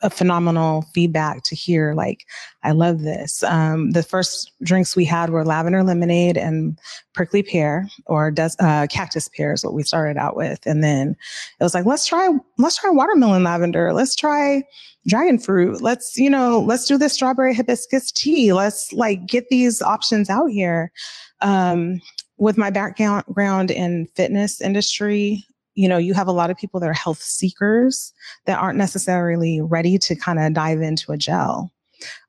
a 0.00 0.10
phenomenal 0.10 0.84
feedback 0.94 1.42
to 1.42 1.54
hear 1.54 1.92
like 1.94 2.24
i 2.62 2.72
love 2.72 3.02
this. 3.02 3.42
Um, 3.44 3.92
the 3.92 4.02
first 4.02 4.52
drinks 4.62 4.96
we 4.96 5.04
had 5.04 5.30
were 5.30 5.44
lavender 5.44 5.82
lemonade 5.82 6.36
and 6.36 6.78
prickly 7.14 7.42
pear 7.42 7.88
or 8.06 8.30
des- 8.30 8.56
uh, 8.60 8.86
cactus 8.90 9.28
pear 9.28 9.52
is 9.52 9.64
what 9.64 9.74
we 9.74 9.82
started 9.82 10.16
out 10.16 10.36
with. 10.36 10.60
And 10.66 10.82
then 10.82 11.16
it 11.60 11.64
was 11.64 11.74
like 11.74 11.86
let's 11.86 12.06
try 12.06 12.30
let's 12.58 12.76
try 12.76 12.90
watermelon 12.90 13.44
lavender. 13.44 13.92
Let's 13.92 14.14
try 14.14 14.62
dragon 15.06 15.38
fruit. 15.38 15.80
Let's 15.80 16.18
you 16.18 16.30
know 16.30 16.60
let's 16.60 16.86
do 16.86 16.98
this 16.98 17.14
strawberry 17.14 17.54
hibiscus 17.54 18.12
tea. 18.12 18.52
Let's 18.52 18.92
like 18.92 19.26
get 19.26 19.48
these 19.48 19.80
options 19.80 20.28
out 20.28 20.46
here. 20.48 20.92
Um, 21.40 22.00
with 22.36 22.56
my 22.56 22.70
background 22.70 23.70
in 23.70 24.06
fitness 24.14 24.60
industry 24.60 25.44
you 25.78 25.88
know, 25.88 25.96
you 25.96 26.12
have 26.12 26.26
a 26.26 26.32
lot 26.32 26.50
of 26.50 26.56
people 26.56 26.80
that 26.80 26.90
are 26.90 26.92
health 26.92 27.22
seekers 27.22 28.12
that 28.46 28.58
aren't 28.58 28.78
necessarily 28.78 29.60
ready 29.60 29.96
to 29.96 30.16
kind 30.16 30.40
of 30.40 30.52
dive 30.52 30.82
into 30.82 31.12
a 31.12 31.16
gel. 31.16 31.72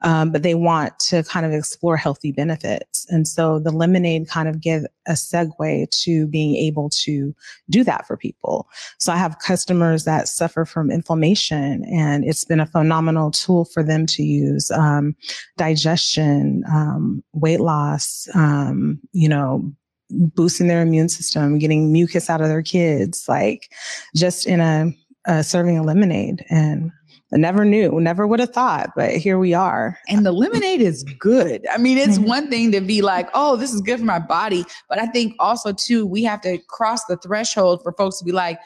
Um, 0.01 0.31
but 0.31 0.43
they 0.43 0.53
want 0.53 0.97
to 0.99 1.23
kind 1.23 1.45
of 1.45 1.51
explore 1.51 1.97
healthy 1.97 2.31
benefits. 2.31 3.07
And 3.09 3.27
so 3.27 3.59
the 3.59 3.71
lemonade 3.71 4.27
kind 4.27 4.49
of 4.49 4.61
give 4.61 4.83
a 5.07 5.13
segue 5.13 5.89
to 6.03 6.27
being 6.27 6.55
able 6.55 6.89
to 7.05 7.35
do 7.69 7.83
that 7.83 8.05
for 8.05 8.17
people. 8.17 8.67
So 8.99 9.13
I 9.13 9.17
have 9.17 9.39
customers 9.39 10.05
that 10.05 10.27
suffer 10.27 10.65
from 10.65 10.91
inflammation 10.91 11.85
and 11.85 12.23
it's 12.25 12.43
been 12.43 12.59
a 12.59 12.65
phenomenal 12.67 13.31
tool 13.31 13.65
for 13.65 13.83
them 13.83 14.05
to 14.07 14.23
use, 14.23 14.71
um, 14.71 15.15
digestion, 15.57 16.63
um, 16.71 17.23
weight 17.33 17.61
loss, 17.61 18.27
um, 18.33 18.99
you 19.11 19.29
know, 19.29 19.71
boosting 20.09 20.67
their 20.67 20.81
immune 20.81 21.09
system, 21.09 21.59
getting 21.59 21.91
mucus 21.91 22.29
out 22.29 22.41
of 22.41 22.47
their 22.47 22.63
kids, 22.63 23.25
like 23.27 23.71
just 24.15 24.47
in 24.47 24.59
a, 24.59 24.91
a 25.25 25.43
serving 25.43 25.77
of 25.77 25.85
lemonade. 25.85 26.45
And 26.49 26.91
I 27.31 27.37
never 27.37 27.63
knew, 27.63 27.99
never 27.99 28.25
would 28.25 28.39
have 28.39 28.53
thought, 28.53 28.91
but 28.95 29.11
here 29.15 29.37
we 29.37 29.53
are. 29.53 29.99
And 30.07 30.25
the 30.25 30.31
lemonade 30.31 30.81
is 30.81 31.03
good. 31.19 31.65
I 31.71 31.77
mean, 31.77 31.97
it's 31.99 32.17
mm-hmm. 32.17 32.27
one 32.27 32.49
thing 32.49 32.71
to 32.71 32.81
be 32.81 33.03
like, 33.03 33.29
oh, 33.35 33.55
this 33.55 33.71
is 33.71 33.81
good 33.81 33.99
for 33.99 34.05
my 34.05 34.17
body. 34.17 34.65
But 34.87 34.99
I 34.99 35.05
think 35.05 35.35
also, 35.37 35.71
too, 35.71 36.07
we 36.07 36.23
have 36.23 36.41
to 36.41 36.57
cross 36.69 37.05
the 37.05 37.17
threshold 37.17 37.83
for 37.83 37.93
folks 37.93 38.17
to 38.19 38.25
be 38.25 38.31
like, 38.31 38.59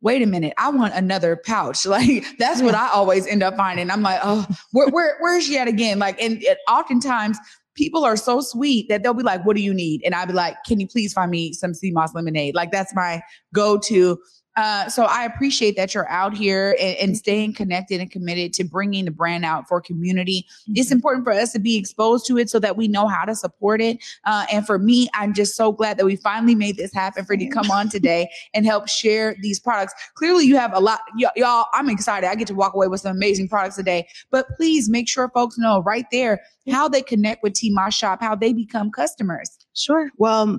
wait 0.00 0.22
a 0.22 0.26
minute, 0.26 0.54
I 0.56 0.70
want 0.70 0.94
another 0.94 1.36
pouch. 1.36 1.86
Like 1.96 2.24
that's 2.38 2.60
what 2.62 2.74
I 2.74 2.88
always 2.88 3.26
end 3.26 3.42
up 3.42 3.56
finding. 3.56 3.90
I'm 3.90 4.02
like, 4.02 4.20
oh, 4.22 4.46
where, 4.72 4.88
where, 4.88 5.16
where's 5.20 5.46
she 5.46 5.58
at 5.58 5.68
again? 5.68 5.98
Like, 5.98 6.20
and 6.20 6.42
it, 6.42 6.58
oftentimes 6.68 7.38
people 7.76 8.04
are 8.04 8.16
so 8.16 8.40
sweet 8.40 8.88
that 8.88 9.02
they'll 9.02 9.14
be 9.14 9.22
like, 9.22 9.44
what 9.44 9.56
do 9.56 9.62
you 9.62 9.74
need? 9.74 10.02
And 10.04 10.14
I'll 10.14 10.26
be 10.26 10.32
like, 10.32 10.56
can 10.66 10.80
you 10.80 10.88
please 10.88 11.12
find 11.12 11.30
me 11.30 11.52
some 11.52 11.74
sea 11.74 11.90
moss 11.92 12.14
lemonade? 12.14 12.54
Like 12.54 12.72
that's 12.72 12.94
my 12.94 13.22
go-to 13.54 14.18
uh, 14.56 14.88
so 14.88 15.04
I 15.04 15.24
appreciate 15.24 15.76
that 15.76 15.94
you're 15.94 16.08
out 16.08 16.34
here 16.34 16.76
and, 16.80 16.96
and, 16.96 17.16
staying 17.16 17.52
connected 17.52 18.00
and 18.00 18.10
committed 18.10 18.52
to 18.54 18.64
bringing 18.64 19.04
the 19.04 19.10
brand 19.10 19.44
out 19.44 19.68
for 19.68 19.80
community. 19.80 20.46
Mm-hmm. 20.62 20.72
It's 20.76 20.90
important 20.90 21.24
for 21.24 21.32
us 21.32 21.52
to 21.52 21.58
be 21.58 21.76
exposed 21.76 22.26
to 22.26 22.38
it 22.38 22.48
so 22.48 22.58
that 22.60 22.76
we 22.76 22.88
know 22.88 23.06
how 23.06 23.24
to 23.24 23.34
support 23.34 23.82
it. 23.82 23.98
Uh, 24.24 24.46
and 24.50 24.66
for 24.66 24.78
me, 24.78 25.08
I'm 25.14 25.34
just 25.34 25.56
so 25.56 25.72
glad 25.72 25.98
that 25.98 26.06
we 26.06 26.16
finally 26.16 26.54
made 26.54 26.76
this 26.76 26.92
happen 26.92 27.24
for 27.24 27.34
you 27.34 27.48
to 27.48 27.54
come 27.54 27.70
on 27.70 27.90
today 27.90 28.30
and 28.54 28.64
help 28.64 28.88
share 28.88 29.36
these 29.42 29.60
products. 29.60 29.92
Clearly, 30.14 30.46
you 30.46 30.56
have 30.56 30.72
a 30.74 30.80
lot, 30.80 31.00
y- 31.18 31.30
y'all. 31.36 31.66
I'm 31.74 31.90
excited. 31.90 32.28
I 32.28 32.34
get 32.34 32.48
to 32.48 32.54
walk 32.54 32.74
away 32.74 32.88
with 32.88 33.02
some 33.02 33.14
amazing 33.14 33.48
products 33.48 33.76
today. 33.76 34.08
But 34.30 34.46
please 34.56 34.88
make 34.88 35.08
sure 35.08 35.30
folks 35.34 35.58
know 35.58 35.82
right 35.82 36.06
there 36.10 36.40
how 36.70 36.88
they 36.88 37.02
connect 37.02 37.42
with 37.42 37.54
Moss 37.62 37.94
Shop, 37.94 38.20
how 38.20 38.34
they 38.34 38.52
become 38.52 38.90
customers. 38.90 39.50
Sure. 39.74 40.10
Well, 40.16 40.58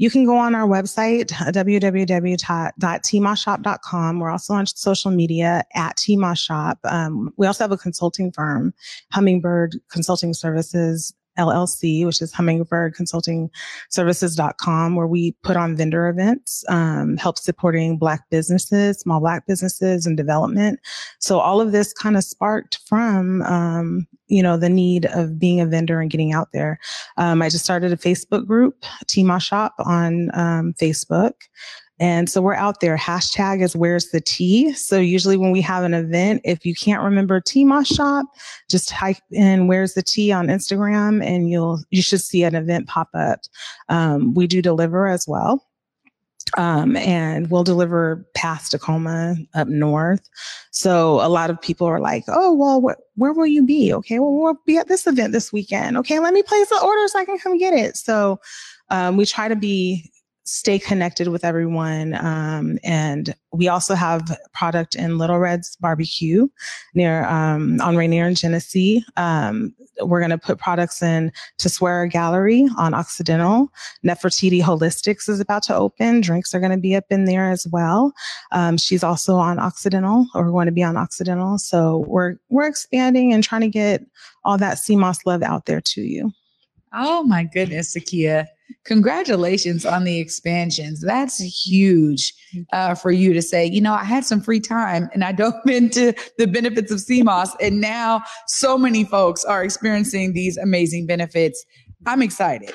you 0.00 0.08
can 0.08 0.24
go 0.24 0.38
on 0.38 0.54
our 0.54 0.66
website, 0.66 1.26
www.tmoshop.com. 1.26 4.18
We're 4.18 4.30
also 4.30 4.54
on 4.54 4.66
social 4.66 5.10
media 5.10 5.62
at 5.74 5.98
tmoshop. 5.98 6.76
Um, 6.84 7.34
we 7.36 7.46
also 7.46 7.64
have 7.64 7.72
a 7.72 7.76
consulting 7.76 8.32
firm, 8.32 8.72
Hummingbird 9.12 9.76
Consulting 9.90 10.32
Services 10.32 11.12
LLC, 11.40 12.04
which 12.04 12.20
is 12.20 12.32
Hummingbird 12.32 12.94
Consulting 12.94 13.50
Services.com, 13.88 14.94
where 14.94 15.06
we 15.06 15.32
put 15.42 15.56
on 15.56 15.76
vendor 15.76 16.08
events, 16.08 16.64
um, 16.68 17.16
help 17.16 17.38
supporting 17.38 17.96
Black 17.96 18.28
businesses, 18.30 19.00
small 19.00 19.20
Black 19.20 19.46
businesses 19.46 20.06
and 20.06 20.16
development. 20.16 20.80
So 21.18 21.38
all 21.38 21.60
of 21.60 21.72
this 21.72 21.92
kind 21.92 22.16
of 22.16 22.24
sparked 22.24 22.78
from, 22.86 23.42
um, 23.42 24.06
you 24.28 24.42
know, 24.42 24.56
the 24.56 24.68
need 24.68 25.06
of 25.06 25.38
being 25.38 25.60
a 25.60 25.66
vendor 25.66 26.00
and 26.00 26.10
getting 26.10 26.32
out 26.32 26.48
there. 26.52 26.78
Um, 27.16 27.42
I 27.42 27.48
just 27.48 27.64
started 27.64 27.92
a 27.92 27.96
Facebook 27.96 28.46
group, 28.46 28.84
Moss 29.18 29.42
Shop 29.42 29.74
on 29.78 30.30
um, 30.34 30.74
Facebook. 30.74 31.32
And 32.00 32.30
so 32.30 32.40
we're 32.40 32.54
out 32.54 32.80
there. 32.80 32.96
Hashtag 32.96 33.62
is 33.62 33.76
where's 33.76 34.08
the 34.10 34.22
tea. 34.22 34.72
So 34.72 34.98
usually 34.98 35.36
when 35.36 35.50
we 35.50 35.60
have 35.60 35.84
an 35.84 35.92
event, 35.92 36.40
if 36.44 36.64
you 36.64 36.74
can't 36.74 37.02
remember 37.02 37.40
Tea 37.40 37.66
Moss 37.66 37.88
Shop, 37.88 38.24
just 38.70 38.88
type 38.88 39.18
in 39.30 39.68
where's 39.68 39.92
the 39.92 40.02
tea 40.02 40.32
on 40.32 40.46
Instagram 40.46 41.22
and 41.22 41.50
you'll, 41.50 41.80
you 41.90 42.00
should 42.00 42.22
see 42.22 42.42
an 42.42 42.54
event 42.54 42.88
pop 42.88 43.10
up. 43.12 43.40
Um, 43.90 44.32
we 44.32 44.46
do 44.46 44.62
deliver 44.62 45.06
as 45.06 45.28
well. 45.28 45.66
Um, 46.56 46.96
and 46.96 47.48
we'll 47.48 47.62
deliver 47.64 48.26
past 48.34 48.72
Tacoma 48.72 49.36
up 49.54 49.68
north. 49.68 50.28
So 50.72 51.20
a 51.20 51.28
lot 51.28 51.50
of 51.50 51.60
people 51.60 51.86
are 51.86 52.00
like, 52.00 52.24
oh, 52.28 52.52
well, 52.54 52.80
wh- 52.80 53.18
where 53.18 53.32
will 53.32 53.46
you 53.46 53.64
be? 53.64 53.92
Okay, 53.92 54.18
well, 54.18 54.32
we'll 54.32 54.58
be 54.66 54.76
at 54.76 54.88
this 54.88 55.06
event 55.06 55.32
this 55.32 55.52
weekend. 55.52 55.96
Okay, 55.98 56.18
let 56.18 56.34
me 56.34 56.42
place 56.42 56.68
the 56.68 56.80
order 56.82 57.06
so 57.06 57.20
I 57.20 57.24
can 57.24 57.38
come 57.38 57.56
get 57.56 57.74
it. 57.74 57.96
So 57.96 58.40
um, 58.88 59.16
we 59.16 59.26
try 59.26 59.46
to 59.46 59.54
be 59.54 60.10
stay 60.50 60.80
connected 60.80 61.28
with 61.28 61.44
everyone. 61.44 62.14
Um, 62.14 62.76
and 62.82 63.32
we 63.52 63.68
also 63.68 63.94
have 63.94 64.36
product 64.52 64.96
in 64.96 65.16
Little 65.16 65.38
Red's 65.38 65.76
Barbecue 65.76 66.48
near 66.92 67.24
um, 67.26 67.80
on 67.80 67.96
Rainier 67.96 68.26
and 68.26 68.36
Genesee. 68.36 69.04
Um, 69.16 69.72
we're 70.00 70.18
going 70.18 70.30
to 70.30 70.38
put 70.38 70.58
products 70.58 71.02
in 71.02 71.30
Tesoro 71.58 72.08
Gallery 72.08 72.68
on 72.76 72.94
Occidental. 72.94 73.70
Nefertiti 74.04 74.60
Holistics 74.60 75.28
is 75.28 75.38
about 75.38 75.62
to 75.64 75.76
open. 75.76 76.20
Drinks 76.20 76.52
are 76.52 76.60
going 76.60 76.72
to 76.72 76.78
be 76.78 76.96
up 76.96 77.04
in 77.10 77.26
there 77.26 77.48
as 77.48 77.68
well. 77.68 78.12
Um, 78.50 78.76
she's 78.76 79.04
also 79.04 79.36
on 79.36 79.60
Occidental, 79.60 80.26
or 80.34 80.50
going 80.50 80.66
to 80.66 80.72
be 80.72 80.82
on 80.82 80.96
Occidental. 80.96 81.58
So 81.58 82.04
we're 82.08 82.36
we're 82.48 82.66
expanding 82.66 83.32
and 83.32 83.44
trying 83.44 83.60
to 83.60 83.68
get 83.68 84.04
all 84.44 84.58
that 84.58 84.80
moss 84.90 85.24
love 85.24 85.44
out 85.44 85.66
there 85.66 85.80
to 85.80 86.00
you. 86.00 86.32
Oh 86.92 87.22
my 87.22 87.44
goodness, 87.44 87.94
Takia 87.94 88.48
congratulations 88.84 89.84
on 89.84 90.04
the 90.04 90.18
expansions. 90.18 91.02
That's 91.02 91.38
huge 91.38 92.32
uh, 92.72 92.94
for 92.94 93.10
you 93.10 93.32
to 93.32 93.42
say, 93.42 93.66
you 93.66 93.80
know, 93.80 93.94
I 93.94 94.04
had 94.04 94.24
some 94.24 94.40
free 94.40 94.60
time 94.60 95.08
and 95.12 95.24
I 95.24 95.32
dove 95.40 95.54
into 95.66 96.14
the 96.38 96.46
benefits 96.46 96.90
of 96.90 97.00
sea 97.00 97.22
moss. 97.22 97.54
And 97.56 97.80
now 97.80 98.22
so 98.46 98.78
many 98.78 99.04
folks 99.04 99.44
are 99.44 99.62
experiencing 99.62 100.32
these 100.32 100.56
amazing 100.56 101.06
benefits. 101.06 101.64
I'm 102.06 102.22
excited. 102.22 102.72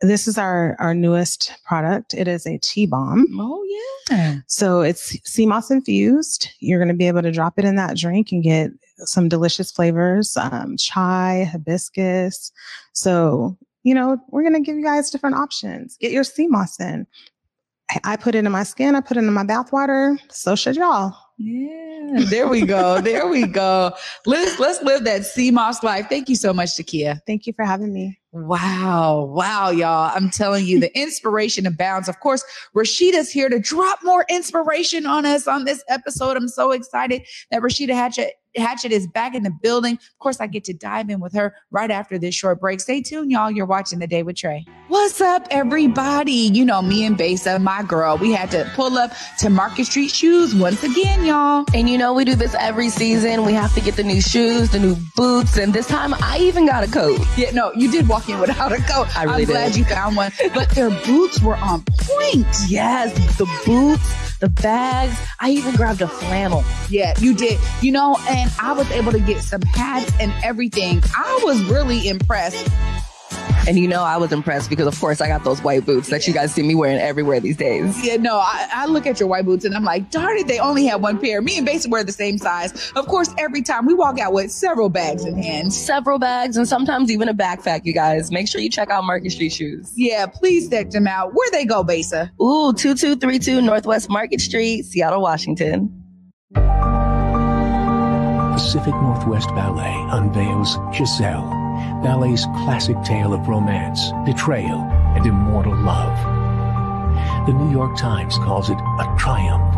This 0.00 0.26
is 0.26 0.36
our, 0.36 0.76
our 0.80 0.94
newest 0.94 1.52
product. 1.64 2.12
It 2.12 2.26
is 2.26 2.44
a 2.44 2.58
tea 2.58 2.86
bomb. 2.86 3.24
Oh, 3.38 3.62
yeah. 4.10 4.38
So 4.48 4.80
it's 4.80 5.16
sea 5.24 5.46
moss 5.46 5.70
infused. 5.70 6.48
You're 6.58 6.80
going 6.80 6.88
to 6.88 6.94
be 6.94 7.06
able 7.06 7.22
to 7.22 7.30
drop 7.30 7.56
it 7.56 7.64
in 7.64 7.76
that 7.76 7.96
drink 7.96 8.32
and 8.32 8.42
get 8.42 8.70
some 8.98 9.28
delicious 9.28 9.70
flavors 9.70 10.36
um, 10.36 10.76
chai, 10.76 11.48
hibiscus. 11.50 12.50
So 12.92 13.56
you 13.82 13.94
know, 13.94 14.18
we're 14.28 14.42
going 14.42 14.54
to 14.54 14.60
give 14.60 14.76
you 14.76 14.84
guys 14.84 15.10
different 15.10 15.36
options. 15.36 15.96
Get 16.00 16.12
your 16.12 16.24
sea 16.24 16.46
moss 16.46 16.78
in. 16.80 17.06
I 18.04 18.16
put 18.16 18.34
it 18.34 18.44
in 18.44 18.52
my 18.52 18.62
skin. 18.62 18.94
I 18.94 19.00
put 19.00 19.16
it 19.16 19.20
in 19.20 19.32
my 19.32 19.44
bathwater. 19.44 20.18
So 20.30 20.54
should 20.54 20.76
y'all. 20.76 21.14
Yeah, 21.38 22.20
there 22.30 22.48
we 22.48 22.64
go. 22.64 23.00
there 23.00 23.26
we 23.26 23.46
go. 23.46 23.92
Let's 24.26 24.58
let's 24.60 24.82
live 24.82 25.04
that 25.04 25.24
sea 25.24 25.50
moss 25.50 25.82
life. 25.82 26.06
Thank 26.08 26.28
you 26.28 26.36
so 26.36 26.52
much, 26.52 26.70
Takia. 26.70 27.20
Thank 27.26 27.46
you 27.46 27.52
for 27.52 27.64
having 27.64 27.92
me. 27.92 28.18
Wow. 28.32 29.30
Wow, 29.34 29.70
y'all. 29.70 30.10
I'm 30.14 30.30
telling 30.30 30.66
you, 30.66 30.78
the 30.78 30.96
inspiration 30.98 31.66
abounds. 31.66 32.08
Of 32.08 32.20
course, 32.20 32.44
Rashida's 32.76 33.30
here 33.30 33.48
to 33.48 33.58
drop 33.58 33.98
more 34.02 34.24
inspiration 34.30 35.04
on 35.04 35.26
us 35.26 35.48
on 35.48 35.64
this 35.64 35.82
episode. 35.88 36.36
I'm 36.36 36.48
so 36.48 36.70
excited 36.70 37.26
that 37.50 37.60
Rashida 37.60 37.92
Hatchett 37.92 38.32
Hatchett 38.56 38.92
is 38.92 39.06
back 39.06 39.34
in 39.34 39.42
the 39.42 39.50
building. 39.50 39.94
Of 39.94 40.18
course, 40.18 40.40
I 40.40 40.46
get 40.46 40.64
to 40.64 40.74
dive 40.74 41.10
in 41.10 41.20
with 41.20 41.32
her 41.34 41.54
right 41.70 41.90
after 41.90 42.18
this 42.18 42.34
short 42.34 42.60
break. 42.60 42.80
Stay 42.80 43.00
tuned, 43.00 43.30
y'all. 43.30 43.50
You're 43.50 43.66
watching 43.66 43.98
The 43.98 44.06
Day 44.06 44.22
with 44.22 44.36
Trey. 44.36 44.66
What's 44.88 45.20
up, 45.20 45.46
everybody? 45.50 46.32
You 46.32 46.64
know, 46.64 46.82
me 46.82 47.04
and 47.04 47.16
Besa, 47.16 47.58
my 47.58 47.82
girl, 47.82 48.18
we 48.18 48.32
had 48.32 48.50
to 48.50 48.70
pull 48.74 48.98
up 48.98 49.12
to 49.38 49.48
Market 49.48 49.86
Street 49.86 50.10
Shoes 50.10 50.54
once 50.54 50.82
again, 50.82 51.24
y'all. 51.24 51.64
And 51.74 51.88
you 51.88 51.96
know, 51.96 52.12
we 52.12 52.24
do 52.24 52.34
this 52.34 52.54
every 52.58 52.90
season. 52.90 53.44
We 53.44 53.54
have 53.54 53.74
to 53.74 53.80
get 53.80 53.96
the 53.96 54.04
new 54.04 54.20
shoes, 54.20 54.70
the 54.70 54.78
new 54.78 54.96
boots, 55.16 55.56
and 55.56 55.72
this 55.72 55.86
time 55.86 56.14
I 56.14 56.38
even 56.38 56.66
got 56.66 56.84
a 56.84 56.90
coat. 56.90 57.20
Yeah, 57.36 57.50
no, 57.52 57.72
you 57.72 57.90
did 57.90 58.06
walk 58.08 58.28
in 58.28 58.38
without 58.38 58.72
a 58.72 58.78
coat. 58.82 59.16
I 59.16 59.24
really 59.24 59.42
I'm 59.42 59.48
glad 59.48 59.68
did. 59.72 59.76
you 59.78 59.84
found 59.84 60.16
one. 60.16 60.30
But 60.54 60.68
their 60.70 60.90
boots 60.90 61.40
were 61.40 61.56
on 61.56 61.82
point. 61.98 62.46
Yes, 62.68 63.12
the 63.38 63.46
boots, 63.64 64.31
the 64.42 64.48
bags. 64.48 65.16
I 65.38 65.50
even 65.50 65.76
grabbed 65.76 66.02
a 66.02 66.08
flannel. 66.08 66.64
Yeah, 66.90 67.14
you 67.20 67.32
did. 67.32 67.60
You 67.80 67.92
know, 67.92 68.18
and 68.28 68.52
I 68.60 68.72
was 68.72 68.90
able 68.90 69.12
to 69.12 69.20
get 69.20 69.40
some 69.40 69.62
hats 69.62 70.12
and 70.20 70.32
everything. 70.44 71.00
I 71.16 71.40
was 71.44 71.62
really 71.70 72.08
impressed 72.08 72.68
And 73.68 73.78
you 73.78 73.86
know, 73.86 74.02
I 74.02 74.16
was 74.16 74.32
impressed 74.32 74.70
because, 74.70 74.86
of 74.86 74.98
course, 74.98 75.20
I 75.20 75.28
got 75.28 75.44
those 75.44 75.62
white 75.62 75.86
boots 75.86 76.08
that 76.10 76.26
you 76.26 76.34
guys 76.34 76.52
see 76.52 76.62
me 76.62 76.74
wearing 76.74 76.98
everywhere 76.98 77.38
these 77.40 77.56
days. 77.56 78.04
Yeah, 78.04 78.16
no, 78.16 78.38
I, 78.38 78.68
I 78.72 78.86
look 78.86 79.06
at 79.06 79.20
your 79.20 79.28
white 79.28 79.44
boots 79.44 79.64
and 79.64 79.74
I'm 79.74 79.84
like, 79.84 80.10
darn 80.10 80.36
it, 80.36 80.46
they 80.48 80.58
only 80.58 80.84
have 80.86 81.00
one 81.00 81.18
pair. 81.18 81.40
Me 81.40 81.58
and 81.58 81.66
Basic 81.66 81.90
wear 81.90 82.02
the 82.02 82.12
same 82.12 82.38
size. 82.38 82.92
Of 82.96 83.06
course, 83.06 83.32
every 83.38 83.62
time 83.62 83.86
we 83.86 83.94
walk 83.94 84.18
out 84.18 84.32
with 84.32 84.50
several 84.50 84.88
bags 84.88 85.24
in 85.24 85.40
hand. 85.40 85.72
Several 85.72 86.18
bags 86.18 86.56
and 86.56 86.66
sometimes 86.66 87.10
even 87.10 87.28
a 87.28 87.34
backpack, 87.34 87.82
you 87.84 87.92
guys. 87.92 88.30
Make 88.32 88.48
sure 88.48 88.60
you 88.60 88.70
check 88.70 88.90
out 88.90 89.04
Market 89.04 89.30
Street 89.30 89.52
Shoes. 89.52 89.92
Yeah, 89.96 90.26
please 90.26 90.68
check 90.68 90.90
them 90.90 91.06
out. 91.06 91.32
Where 91.34 91.50
they 91.52 91.64
go, 91.64 91.84
Basa? 91.84 92.30
Ooh, 92.40 92.72
2232 92.72 93.60
Northwest 93.62 94.10
Market 94.10 94.40
Street, 94.40 94.84
Seattle, 94.84 95.22
Washington. 95.22 95.98
Pacific 98.52 98.94
Northwest 98.94 99.48
Ballet 99.54 100.06
unveils 100.10 100.78
Giselle, 100.94 101.42
ballet's 102.02 102.46
classic 102.46 103.00
tale 103.04 103.32
of 103.32 103.48
romance, 103.48 104.10
betrayal, 104.24 104.80
and 105.16 105.24
immortal 105.24 105.76
love. 105.76 106.16
The 107.46 107.52
New 107.52 107.70
York 107.70 107.96
Times 107.96 108.36
calls 108.38 108.70
it 108.70 108.78
a 108.78 109.14
triumph, 109.18 109.74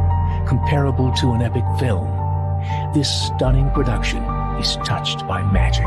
comparable 0.48 1.12
to 1.12 1.32
an 1.32 1.42
epic 1.42 1.64
film. 1.78 2.06
This 2.94 3.26
stunning 3.26 3.70
production 3.70 4.22
is 4.58 4.76
touched 4.84 5.26
by 5.26 5.42
magic. 5.42 5.84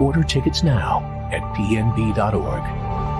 Order 0.00 0.22
tickets 0.22 0.62
now 0.62 1.00
at 1.32 1.42
pnb.org. 1.54 3.17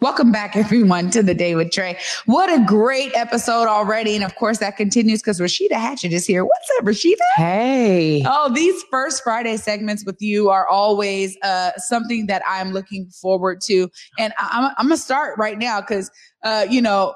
Welcome 0.00 0.32
back, 0.32 0.56
everyone, 0.56 1.10
to 1.10 1.22
the 1.22 1.34
day 1.34 1.54
with 1.54 1.72
Trey. 1.72 1.98
What 2.24 2.50
a 2.50 2.64
great 2.64 3.12
episode 3.14 3.68
already. 3.68 4.14
And 4.14 4.24
of 4.24 4.34
course, 4.34 4.56
that 4.58 4.78
continues 4.78 5.20
because 5.20 5.38
Rashida 5.40 5.72
Hatchett 5.72 6.14
is 6.14 6.26
here. 6.26 6.42
What's 6.42 6.68
up, 6.78 6.86
Rashida? 6.86 7.16
Hey. 7.36 8.22
Oh, 8.26 8.50
these 8.50 8.82
first 8.90 9.22
Friday 9.22 9.58
segments 9.58 10.06
with 10.06 10.16
you 10.22 10.48
are 10.48 10.66
always 10.66 11.36
uh, 11.42 11.72
something 11.76 12.28
that 12.28 12.40
I'm 12.48 12.72
looking 12.72 13.10
forward 13.10 13.60
to. 13.66 13.90
And 14.18 14.32
I- 14.38 14.48
I'm, 14.52 14.74
I'm 14.78 14.86
going 14.86 14.96
to 14.96 15.02
start 15.02 15.36
right 15.36 15.58
now 15.58 15.82
because, 15.82 16.10
uh, 16.44 16.64
you 16.70 16.80
know, 16.80 17.14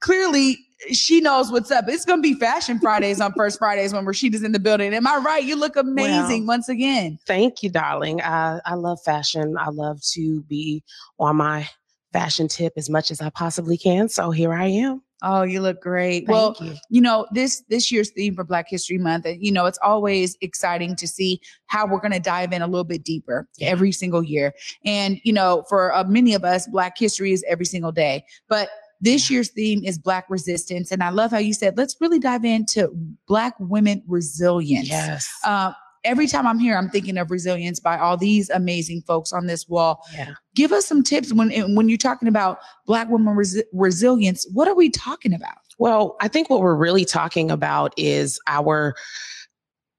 clearly 0.00 0.56
she 0.90 1.20
knows 1.20 1.52
what's 1.52 1.70
up. 1.70 1.84
It's 1.86 2.06
going 2.06 2.22
to 2.22 2.22
be 2.22 2.32
Fashion 2.34 2.78
Fridays 2.78 3.20
on 3.20 3.34
First 3.34 3.58
Fridays 3.58 3.92
when 3.92 4.06
Rashida's 4.06 4.42
in 4.42 4.52
the 4.52 4.58
building. 4.58 4.94
Am 4.94 5.06
I 5.06 5.16
right? 5.18 5.44
You 5.44 5.56
look 5.56 5.76
amazing 5.76 6.46
Well, 6.46 6.56
once 6.56 6.70
again. 6.70 7.18
Thank 7.26 7.62
you, 7.62 7.68
darling. 7.68 8.22
I, 8.22 8.60
I 8.64 8.72
love 8.72 9.02
fashion. 9.04 9.56
I 9.58 9.68
love 9.68 10.00
to 10.14 10.40
be 10.44 10.82
on 11.20 11.36
my 11.36 11.68
fashion 12.12 12.48
tip 12.48 12.72
as 12.76 12.88
much 12.90 13.10
as 13.10 13.20
I 13.20 13.30
possibly 13.30 13.76
can. 13.78 14.08
So 14.08 14.30
here 14.30 14.52
I 14.52 14.66
am. 14.66 15.02
Oh, 15.24 15.42
you 15.42 15.60
look 15.60 15.80
great. 15.80 16.26
Thank 16.26 16.30
well, 16.30 16.56
you. 16.60 16.74
you 16.90 17.00
know 17.00 17.26
this 17.32 17.62
this 17.68 17.92
year's 17.92 18.10
theme 18.10 18.34
for 18.34 18.42
black 18.42 18.66
history 18.68 18.98
month 18.98 19.24
and 19.24 19.40
you 19.40 19.52
know 19.52 19.66
it's 19.66 19.78
always 19.82 20.36
exciting 20.40 20.96
to 20.96 21.06
see 21.06 21.40
how 21.66 21.86
we're 21.86 22.00
going 22.00 22.12
to 22.12 22.18
dive 22.20 22.52
in 22.52 22.60
a 22.60 22.66
little 22.66 22.82
bit 22.84 23.04
deeper 23.04 23.46
Yeah. 23.56 23.68
every 23.68 23.92
single 23.92 24.24
year 24.24 24.52
and 24.84 25.20
you 25.22 25.32
know 25.32 25.64
for 25.68 25.94
uh, 25.94 26.02
many 26.04 26.34
of 26.34 26.42
us 26.44 26.66
black 26.66 26.98
history 26.98 27.32
is 27.32 27.44
every 27.48 27.66
single 27.66 27.92
day 27.92 28.24
but 28.48 28.70
this 29.00 29.30
year's 29.30 29.50
theme 29.50 29.84
is 29.84 29.96
black 29.96 30.24
resistance 30.28 30.90
and 30.90 31.02
i 31.04 31.10
love 31.10 31.30
how 31.30 31.38
you 31.38 31.54
said 31.54 31.76
let's 31.78 31.96
really 32.00 32.18
dive 32.18 32.44
into 32.44 32.88
black 33.28 33.54
women 33.60 34.02
resilience 34.08 34.88
Yes. 34.88 35.28
uh, 35.44 35.72
every 36.04 36.26
time 36.26 36.46
i'm 36.46 36.58
here 36.58 36.76
i'm 36.76 36.88
thinking 36.88 37.16
of 37.18 37.30
resilience 37.30 37.78
by 37.80 37.98
all 37.98 38.16
these 38.16 38.50
amazing 38.50 39.00
folks 39.02 39.32
on 39.32 39.46
this 39.46 39.68
wall 39.68 40.04
yeah. 40.14 40.34
give 40.54 40.72
us 40.72 40.86
some 40.86 41.02
tips 41.02 41.32
when 41.32 41.50
when 41.74 41.88
you're 41.88 41.98
talking 41.98 42.28
about 42.28 42.58
black 42.86 43.08
women 43.08 43.34
resi- 43.36 43.64
resilience 43.72 44.46
what 44.52 44.68
are 44.68 44.74
we 44.74 44.90
talking 44.90 45.32
about 45.32 45.58
Well, 45.78 46.16
I 46.20 46.28
think 46.28 46.48
what 46.50 46.60
we're 46.60 46.76
really 46.76 47.04
talking 47.04 47.50
about 47.50 47.92
is 47.96 48.38
our 48.46 48.94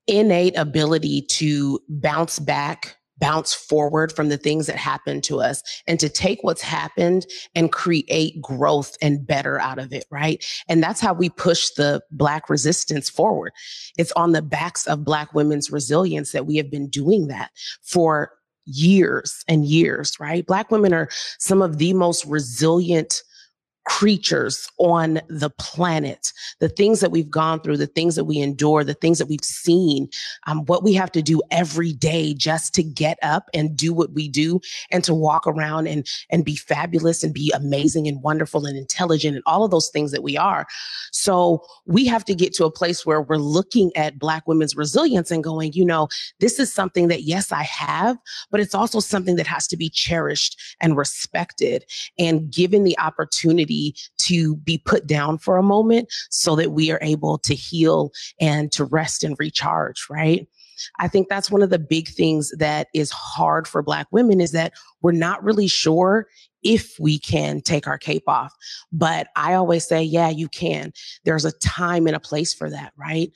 innate 0.07 0.57
ability 0.57 1.23
to 1.31 1.79
bounce 1.89 2.39
back, 2.39 2.95
bounce 3.23 3.53
forward 3.53 4.11
from 4.11 4.27
the 4.27 4.37
things 4.37 4.67
that 4.67 4.75
happen 4.75 5.21
to 5.21 5.39
us 5.39 5.63
and 5.87 5.97
to 5.97 6.09
take 6.09 6.39
what's 6.41 6.61
happened 6.61 7.25
and 7.55 7.71
create 7.71 8.41
growth 8.41 8.97
and 9.01 9.25
better 9.25 9.57
out 9.61 9.79
of 9.79 9.93
it, 9.93 10.03
right? 10.11 10.45
And 10.67 10.83
that's 10.83 10.99
how 10.99 11.13
we 11.13 11.29
push 11.29 11.69
the 11.69 12.01
Black 12.11 12.49
resistance 12.49 13.09
forward. 13.09 13.53
It's 13.97 14.11
on 14.17 14.33
the 14.33 14.41
backs 14.41 14.85
of 14.87 15.05
Black 15.05 15.33
women's 15.33 15.71
resilience 15.71 16.33
that 16.33 16.45
we 16.45 16.57
have 16.57 16.69
been 16.69 16.89
doing 16.89 17.27
that 17.27 17.51
for 17.81 18.33
years 18.65 19.45
and 19.47 19.63
years, 19.63 20.19
right? 20.19 20.45
Black 20.45 20.69
women 20.69 20.93
are 20.93 21.07
some 21.39 21.61
of 21.61 21.77
the 21.77 21.93
most 21.93 22.25
resilient 22.25 23.23
creatures 23.85 24.69
on 24.77 25.19
the 25.27 25.49
planet. 25.49 26.31
The 26.59 26.69
things 26.69 26.99
that 27.01 27.11
we've 27.11 27.29
gone 27.29 27.59
through, 27.59 27.77
the 27.77 27.87
things 27.87 28.15
that 28.15 28.25
we 28.25 28.39
endure, 28.39 28.83
the 28.83 28.93
things 28.93 29.17
that 29.17 29.27
we've 29.27 29.43
seen, 29.43 30.09
um, 30.47 30.65
what 30.65 30.83
we 30.83 30.93
have 30.93 31.11
to 31.13 31.21
do 31.21 31.41
every 31.51 31.93
day 31.93 32.33
just 32.33 32.73
to 32.75 32.83
get 32.83 33.17
up 33.21 33.49
and 33.53 33.75
do 33.75 33.93
what 33.93 34.11
we 34.13 34.27
do 34.27 34.61
and 34.91 35.03
to 35.03 35.13
walk 35.13 35.45
around 35.47 35.87
and, 35.87 36.07
and 36.29 36.45
be 36.45 36.55
fabulous 36.55 37.23
and 37.23 37.33
be 37.33 37.51
amazing 37.55 38.07
and 38.07 38.21
wonderful 38.21 38.65
and 38.65 38.77
intelligent 38.77 39.35
and 39.35 39.43
all 39.45 39.65
of 39.65 39.71
those 39.71 39.89
things 39.89 40.11
that 40.11 40.23
we 40.23 40.37
are. 40.37 40.65
So 41.11 41.63
we 41.85 42.05
have 42.05 42.23
to 42.25 42.35
get 42.35 42.53
to 42.55 42.65
a 42.65 42.71
place 42.71 43.05
where 43.05 43.21
we're 43.21 43.37
looking 43.37 43.91
at 43.95 44.19
Black 44.19 44.47
women's 44.47 44.75
resilience 44.75 45.29
and 45.29 45.43
going, 45.43 45.73
you 45.73 45.85
know, 45.85 46.07
this 46.39 46.59
is 46.59 46.73
something 46.73 47.09
that, 47.09 47.23
yes, 47.23 47.51
I 47.51 47.63
have, 47.63 48.17
but 48.49 48.59
it's 48.59 48.75
also 48.75 48.99
something 48.99 49.35
that 49.35 49.47
has 49.47 49.67
to 49.67 49.77
be 49.77 49.89
cherished 49.89 50.59
and 50.79 50.95
respected 50.95 51.85
and 52.17 52.49
given 52.49 52.83
the 52.83 52.97
opportunity 52.97 53.72
to 54.19 54.55
be 54.57 54.77
put 54.77 55.07
down 55.07 55.37
for 55.37 55.57
a 55.57 55.63
moment 55.63 56.11
so 56.29 56.55
that 56.55 56.71
we 56.71 56.91
are 56.91 56.99
able 57.01 57.37
to 57.39 57.55
heal 57.55 58.11
and 58.39 58.71
to 58.71 58.85
rest 58.85 59.23
and 59.23 59.35
recharge, 59.39 60.05
right? 60.09 60.47
I 60.99 61.07
think 61.07 61.29
that's 61.29 61.51
one 61.51 61.61
of 61.61 61.69
the 61.69 61.79
big 61.79 62.09
things 62.09 62.51
that 62.57 62.87
is 62.93 63.11
hard 63.11 63.67
for 63.67 63.81
Black 63.81 64.07
women 64.11 64.41
is 64.41 64.51
that 64.51 64.73
we're 65.03 65.11
not 65.11 65.43
really 65.43 65.67
sure 65.67 66.27
if 66.63 66.95
we 66.99 67.19
can 67.19 67.61
take 67.61 67.87
our 67.87 67.97
cape 67.97 68.23
off. 68.27 68.53
But 68.91 69.27
I 69.35 69.53
always 69.53 69.85
say, 69.85 70.01
yeah, 70.01 70.29
you 70.29 70.47
can. 70.47 70.93
There's 71.25 71.45
a 71.45 71.51
time 71.59 72.07
and 72.07 72.15
a 72.15 72.21
place 72.21 72.53
for 72.53 72.69
that, 72.69 72.93
right? 72.97 73.31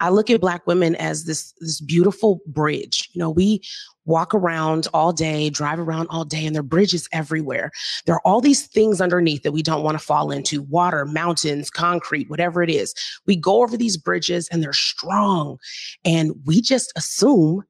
I 0.00 0.08
look 0.08 0.30
at 0.30 0.40
Black 0.40 0.66
women 0.66 0.96
as 0.96 1.24
this, 1.24 1.52
this 1.60 1.80
beautiful 1.80 2.40
bridge. 2.46 3.08
You 3.12 3.20
know, 3.20 3.30
we 3.30 3.62
walk 4.04 4.34
around 4.34 4.88
all 4.92 5.12
day, 5.12 5.48
drive 5.50 5.78
around 5.78 6.08
all 6.10 6.24
day, 6.24 6.44
and 6.44 6.56
there 6.56 6.60
are 6.60 6.64
bridges 6.64 7.08
everywhere. 7.12 7.70
There 8.06 8.16
are 8.16 8.22
all 8.24 8.40
these 8.40 8.66
things 8.66 9.00
underneath 9.00 9.42
that 9.42 9.52
we 9.52 9.62
don't 9.62 9.84
want 9.84 9.98
to 9.98 10.04
fall 10.04 10.30
into 10.32 10.62
water, 10.62 11.04
mountains, 11.04 11.70
concrete, 11.70 12.28
whatever 12.30 12.62
it 12.62 12.70
is. 12.70 12.94
We 13.26 13.36
go 13.36 13.62
over 13.62 13.76
these 13.76 13.96
bridges 13.96 14.48
and 14.48 14.62
they're 14.62 14.72
strong, 14.72 15.58
and 16.04 16.32
we 16.46 16.60
just 16.60 16.92
assume 16.96 17.62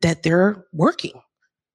that 0.00 0.22
they're 0.22 0.64
working. 0.72 1.20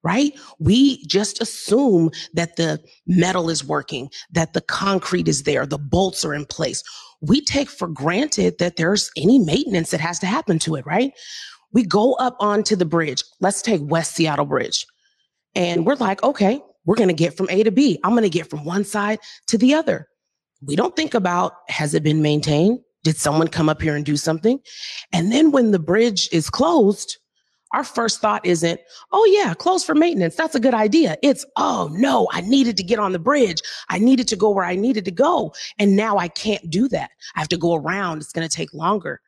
Right? 0.02 0.32
We 0.58 1.04
just 1.06 1.42
assume 1.42 2.10
that 2.32 2.56
the 2.56 2.82
metal 3.06 3.50
is 3.50 3.62
working, 3.62 4.08
that 4.32 4.54
the 4.54 4.62
concrete 4.62 5.28
is 5.28 5.42
there, 5.42 5.66
the 5.66 5.78
bolts 5.78 6.24
are 6.24 6.32
in 6.32 6.46
place. 6.46 6.82
We 7.20 7.42
take 7.42 7.68
for 7.68 7.86
granted 7.86 8.58
that 8.58 8.76
there's 8.76 9.10
any 9.16 9.38
maintenance 9.38 9.90
that 9.90 10.00
has 10.00 10.18
to 10.20 10.26
happen 10.26 10.58
to 10.60 10.76
it, 10.76 10.86
right? 10.86 11.12
We 11.72 11.84
go 11.84 12.14
up 12.14 12.36
onto 12.40 12.76
the 12.76 12.86
bridge. 12.86 13.22
Let's 13.40 13.60
take 13.60 13.82
West 13.84 14.14
Seattle 14.14 14.46
Bridge. 14.46 14.86
And 15.54 15.84
we're 15.84 15.96
like, 15.96 16.22
okay, 16.22 16.62
we're 16.86 16.96
going 16.96 17.08
to 17.08 17.14
get 17.14 17.36
from 17.36 17.48
A 17.50 17.62
to 17.62 17.70
B. 17.70 18.00
I'm 18.02 18.12
going 18.12 18.22
to 18.22 18.30
get 18.30 18.48
from 18.48 18.64
one 18.64 18.84
side 18.84 19.18
to 19.48 19.58
the 19.58 19.74
other. 19.74 20.08
We 20.62 20.76
don't 20.76 20.96
think 20.96 21.14
about 21.14 21.52
has 21.68 21.94
it 21.94 22.02
been 22.02 22.22
maintained? 22.22 22.80
Did 23.02 23.16
someone 23.16 23.48
come 23.48 23.68
up 23.68 23.80
here 23.80 23.94
and 23.94 24.04
do 24.04 24.16
something? 24.16 24.60
And 25.12 25.32
then 25.32 25.52
when 25.52 25.70
the 25.70 25.78
bridge 25.78 26.28
is 26.32 26.50
closed, 26.50 27.18
our 27.72 27.84
first 27.84 28.20
thought 28.20 28.44
isn't, 28.44 28.80
oh, 29.12 29.24
yeah, 29.26 29.54
close 29.54 29.84
for 29.84 29.94
maintenance. 29.94 30.34
That's 30.34 30.54
a 30.54 30.60
good 30.60 30.74
idea. 30.74 31.16
It's, 31.22 31.44
oh, 31.56 31.88
no, 31.92 32.28
I 32.32 32.40
needed 32.40 32.76
to 32.78 32.82
get 32.82 32.98
on 32.98 33.12
the 33.12 33.18
bridge. 33.18 33.62
I 33.88 33.98
needed 33.98 34.26
to 34.28 34.36
go 34.36 34.50
where 34.50 34.64
I 34.64 34.74
needed 34.74 35.04
to 35.04 35.10
go. 35.10 35.54
And 35.78 35.96
now 35.96 36.18
I 36.18 36.28
can't 36.28 36.68
do 36.68 36.88
that. 36.88 37.10
I 37.36 37.38
have 37.38 37.48
to 37.48 37.56
go 37.56 37.74
around. 37.74 38.18
It's 38.18 38.32
going 38.32 38.48
to 38.48 38.54
take 38.54 38.74
longer. 38.74 39.20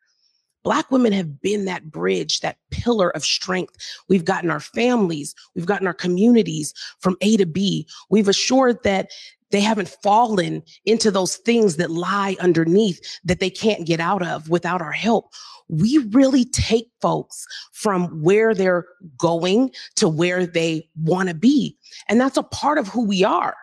Black 0.65 0.91
women 0.91 1.13
have 1.13 1.41
been 1.41 1.65
that 1.65 1.91
bridge, 1.91 2.41
that 2.41 2.57
pillar 2.71 3.11
of 3.17 3.25
strength. 3.25 3.77
We've 4.09 4.25
gotten 4.25 4.51
our 4.51 4.61
families, 4.61 5.35
we've 5.55 5.67
gotten 5.67 5.89
our 5.89 5.95
communities 5.95 6.73
from 7.01 7.17
A 7.21 7.37
to 7.37 7.47
B. 7.47 7.89
We've 8.11 8.29
assured 8.29 8.83
that 8.85 9.11
they 9.53 9.61
haven't 9.61 9.97
fallen 10.03 10.63
into 10.85 11.11
those 11.11 11.37
things 11.37 11.77
that 11.77 11.91
lie 11.91 12.37
underneath 12.41 13.01
that 13.25 13.39
they 13.39 13.51
can't 13.51 13.87
get 13.87 14.01
out 14.01 14.27
of 14.27 14.49
without 14.49 14.83
our 14.83 14.93
help. 14.93 15.33
We 15.69 15.99
really 16.11 16.45
take 16.47 16.89
folks 17.01 17.47
from 17.73 18.23
where 18.23 18.55
they're 18.55 18.85
going 19.19 19.71
to 19.97 20.09
where 20.09 20.47
they 20.47 20.89
want 20.97 21.29
to 21.29 21.35
be. 21.35 21.77
And 22.09 22.21
that's 22.21 22.37
a 22.37 22.43
part 22.43 22.79
of 22.79 22.89
who 22.89 23.07
we 23.07 23.23
are. 23.23 23.55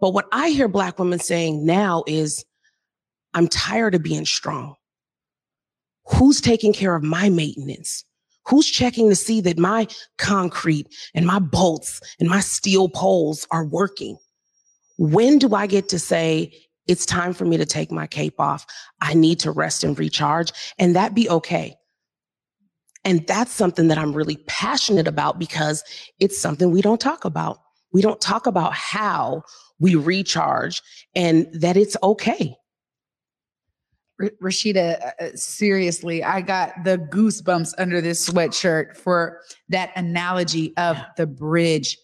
But 0.00 0.14
what 0.14 0.26
I 0.32 0.50
hear 0.50 0.68
Black 0.68 0.98
women 0.98 1.18
saying 1.18 1.64
now 1.66 2.04
is, 2.06 2.44
I'm 3.34 3.48
tired 3.48 3.94
of 3.94 4.02
being 4.02 4.26
strong. 4.26 4.74
Who's 6.06 6.40
taking 6.40 6.72
care 6.72 6.94
of 6.94 7.02
my 7.02 7.30
maintenance? 7.30 8.04
Who's 8.46 8.66
checking 8.66 9.08
to 9.08 9.16
see 9.16 9.40
that 9.42 9.58
my 9.58 9.86
concrete 10.18 10.88
and 11.14 11.26
my 11.26 11.38
bolts 11.38 12.00
and 12.18 12.28
my 12.28 12.40
steel 12.40 12.88
poles 12.88 13.46
are 13.50 13.64
working? 13.64 14.18
When 14.98 15.38
do 15.38 15.54
I 15.54 15.66
get 15.66 15.88
to 15.90 15.98
say, 15.98 16.52
it's 16.86 17.06
time 17.06 17.32
for 17.32 17.44
me 17.44 17.56
to 17.56 17.66
take 17.66 17.92
my 17.92 18.06
cape 18.06 18.40
off? 18.40 18.66
I 19.00 19.14
need 19.14 19.38
to 19.40 19.50
rest 19.50 19.84
and 19.84 19.98
recharge 19.98 20.52
and 20.78 20.96
that 20.96 21.14
be 21.14 21.28
okay. 21.28 21.76
And 23.04 23.26
that's 23.26 23.52
something 23.52 23.88
that 23.88 23.98
I'm 23.98 24.12
really 24.12 24.36
passionate 24.46 25.08
about 25.08 25.38
because 25.38 25.82
it's 26.20 26.40
something 26.40 26.70
we 26.70 26.82
don't 26.82 27.00
talk 27.00 27.24
about. 27.24 27.58
We 27.92 28.00
don't 28.00 28.20
talk 28.20 28.46
about 28.46 28.74
how 28.74 29.42
we 29.78 29.96
recharge 29.96 30.82
and 31.14 31.48
that 31.52 31.76
it's 31.76 31.96
okay. 32.02 32.56
Rashida, 34.40 35.00
uh, 35.02 35.24
uh, 35.24 35.28
seriously, 35.34 36.22
I 36.22 36.42
got 36.42 36.84
the 36.84 36.98
goosebumps 36.98 37.74
under 37.78 38.00
this 38.00 38.28
sweatshirt 38.28 38.96
for 38.96 39.40
that 39.68 39.90
analogy 39.96 40.76
of 40.76 40.96
the 41.16 41.26
bridge. 41.26 41.98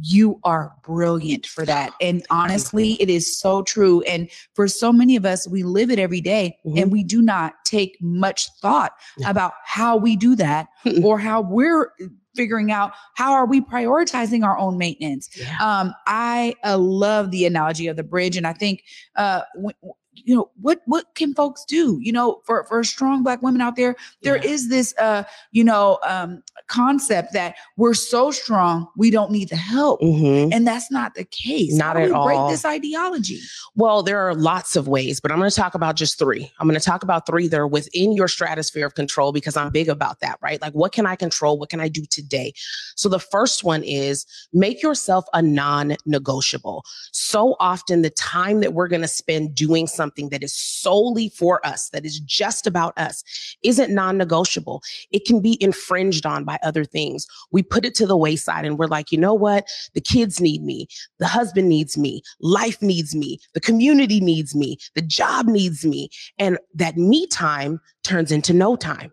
You 0.00 0.40
are 0.44 0.72
brilliant 0.82 1.46
for 1.46 1.64
that. 1.64 1.92
And 2.00 2.24
honestly, 2.30 2.92
it 3.00 3.08
is 3.08 3.38
so 3.38 3.62
true. 3.62 4.02
And 4.02 4.30
for 4.54 4.68
so 4.68 4.92
many 4.92 5.16
of 5.16 5.24
us, 5.24 5.48
we 5.48 5.62
live 5.62 5.90
it 5.90 5.98
every 5.98 6.20
day 6.20 6.58
mm-hmm. 6.64 6.78
and 6.78 6.92
we 6.92 7.02
do 7.02 7.22
not 7.22 7.54
take 7.64 7.96
much 8.00 8.48
thought 8.60 8.92
yeah. 9.16 9.30
about 9.30 9.54
how 9.64 9.96
we 9.96 10.16
do 10.16 10.36
that 10.36 10.68
or 11.02 11.18
how 11.18 11.40
we're 11.40 11.92
figuring 12.34 12.70
out 12.70 12.92
how 13.14 13.32
are 13.32 13.46
we 13.46 13.60
prioritizing 13.60 14.44
our 14.44 14.58
own 14.58 14.76
maintenance. 14.78 15.30
Yeah. 15.34 15.56
Um, 15.58 15.94
I 16.06 16.54
uh, 16.64 16.76
love 16.78 17.30
the 17.30 17.46
analogy 17.46 17.86
of 17.86 17.96
the 17.96 18.04
bridge. 18.04 18.36
And 18.36 18.46
I 18.46 18.52
think 18.52 18.84
uh, 19.16 19.40
w- 19.54 19.94
you 20.24 20.34
know 20.34 20.50
what 20.60 20.80
what 20.86 21.14
can 21.14 21.34
folks 21.34 21.64
do? 21.64 21.98
You 22.00 22.12
know 22.12 22.40
for 22.44 22.64
for 22.64 22.82
strong 22.84 23.22
black 23.22 23.42
women 23.42 23.60
out 23.60 23.76
there 23.76 23.96
There 24.22 24.36
yeah. 24.36 24.50
is 24.50 24.68
this 24.68 24.94
uh 24.98 25.24
you 25.52 25.64
know 25.64 25.98
um 26.06 26.42
concept 26.68 27.32
that 27.32 27.56
we're 27.76 27.94
so 27.94 28.30
strong 28.30 28.88
we 28.96 29.10
don't 29.10 29.30
need 29.30 29.48
the 29.48 29.56
help. 29.56 30.00
Mm-hmm. 30.00 30.52
and 30.52 30.66
that's 30.66 30.90
not 30.90 31.14
the 31.14 31.24
case. 31.24 31.74
Not 31.74 31.96
at 31.96 32.10
all 32.10 32.26
break 32.26 32.50
this 32.50 32.64
ideology? 32.64 33.40
Well 33.74 34.02
there 34.02 34.20
are 34.20 34.34
lots 34.34 34.76
of 34.76 34.88
ways 34.88 35.20
but 35.20 35.30
i'm 35.30 35.38
going 35.38 35.50
to 35.50 35.56
talk 35.56 35.74
about 35.74 35.96
just 35.96 36.18
three. 36.18 36.50
I'm 36.58 36.66
going 36.66 36.78
to 36.78 36.84
talk 36.84 37.02
about 37.02 37.26
three 37.26 37.48
that 37.48 37.58
are 37.58 37.66
within 37.66 38.12
your 38.12 38.28
stratosphere 38.28 38.86
of 38.86 38.94
control 38.94 39.32
because 39.32 39.56
i'm 39.56 39.70
big 39.70 39.88
about 39.88 40.20
that 40.20 40.38
right? 40.42 40.60
Like 40.60 40.72
what 40.72 40.92
can 40.92 41.06
i 41.06 41.16
control? 41.16 41.58
What 41.58 41.68
can 41.68 41.80
i 41.80 41.88
do 41.88 42.04
today? 42.10 42.52
So 42.96 43.08
the 43.08 43.20
first 43.20 43.64
one 43.64 43.82
is 43.82 44.26
make 44.52 44.82
yourself 44.82 45.24
a 45.34 45.42
non-negotiable. 45.42 46.84
So 47.12 47.56
often 47.60 48.02
the 48.02 48.10
time 48.10 48.60
that 48.60 48.72
we're 48.72 48.88
going 48.88 49.02
to 49.02 49.08
spend 49.08 49.54
doing 49.54 49.86
something 49.86 50.05
something 50.06 50.28
that 50.28 50.44
is 50.44 50.54
solely 50.54 51.28
for 51.30 51.64
us, 51.66 51.88
that 51.90 52.04
is 52.04 52.20
just 52.20 52.64
about 52.64 52.96
us, 52.96 53.24
isn't 53.64 53.92
non 53.92 54.16
negotiable. 54.16 54.82
It 55.10 55.24
can 55.24 55.40
be 55.40 55.60
infringed 55.60 56.24
on 56.24 56.44
by 56.44 56.58
other 56.62 56.84
things. 56.84 57.26
We 57.50 57.64
put 57.64 57.84
it 57.84 57.94
to 57.96 58.06
the 58.06 58.16
wayside 58.16 58.64
and 58.64 58.78
we're 58.78 58.86
like, 58.86 59.10
you 59.10 59.18
know 59.18 59.34
what? 59.34 59.66
The 59.94 60.00
kids 60.00 60.40
need 60.40 60.62
me. 60.62 60.86
The 61.18 61.26
husband 61.26 61.68
needs 61.68 61.98
me. 61.98 62.22
Life 62.40 62.80
needs 62.80 63.16
me. 63.16 63.40
The 63.54 63.60
community 63.60 64.20
needs 64.20 64.54
me. 64.54 64.78
The 64.94 65.02
job 65.02 65.46
needs 65.46 65.84
me. 65.84 66.08
And 66.38 66.56
that 66.74 66.96
me 66.96 67.26
time 67.26 67.80
turns 68.04 68.30
into 68.30 68.52
no 68.52 68.76
time. 68.76 69.12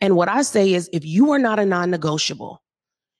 And 0.00 0.16
what 0.16 0.28
I 0.28 0.42
say 0.42 0.74
is 0.74 0.90
if 0.92 1.04
you 1.04 1.30
are 1.30 1.38
not 1.38 1.60
a 1.60 1.64
non 1.64 1.90
negotiable, 1.90 2.62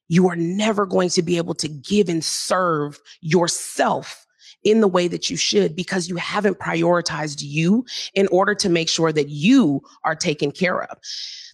you 0.09 0.29
are 0.29 0.37
never 0.37 0.87
going 0.87 1.09
to 1.11 1.23
be 1.23 1.37
able 1.37 1.55
to 1.55 1.69
give 1.69 2.09
and 2.09 2.25
serve 2.25 2.99
yourself 3.21 4.24
in 4.65 4.81
the 4.81 4.89
way 4.89 5.09
that 5.09 5.31
you 5.31 5.37
should 5.37 5.77
because 5.77 6.09
you 6.09 6.17
haven't 6.17 6.59
prioritized 6.59 7.43
you 7.43 7.85
in 8.15 8.27
order 8.29 8.55
to 8.55 8.69
make 8.69 8.89
sure 8.89 9.13
that 9.13 9.29
you 9.29 9.83
are 10.05 10.15
taken 10.15 10.51
care 10.51 10.83
of. 10.83 10.99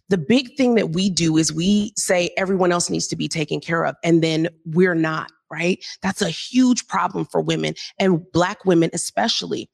The 0.09 0.19
big 0.19 0.57
thing 0.57 0.75
that 0.75 0.91
we 0.91 1.09
do 1.11 1.37
is 1.37 1.53
we 1.53 1.93
say 1.97 2.31
everyone 2.37 2.73
else 2.73 2.91
needs 2.91 3.07
to 3.09 3.17
be 3.17 3.29
taken 3.29 3.61
care 3.61 3.85
of, 3.85 3.95
and 4.03 4.23
then 4.23 4.49
we're 4.65 4.95
not, 4.97 5.31
right? 5.51 5.85
That's 6.03 6.23
a 6.23 6.31
huge 6.31 6.89
problem 6.89 7.27
for 7.27 7.41
women 7.41 7.75
and 7.99 8.21
Black 8.33 8.65
women, 8.65 8.91
especially 8.93 9.71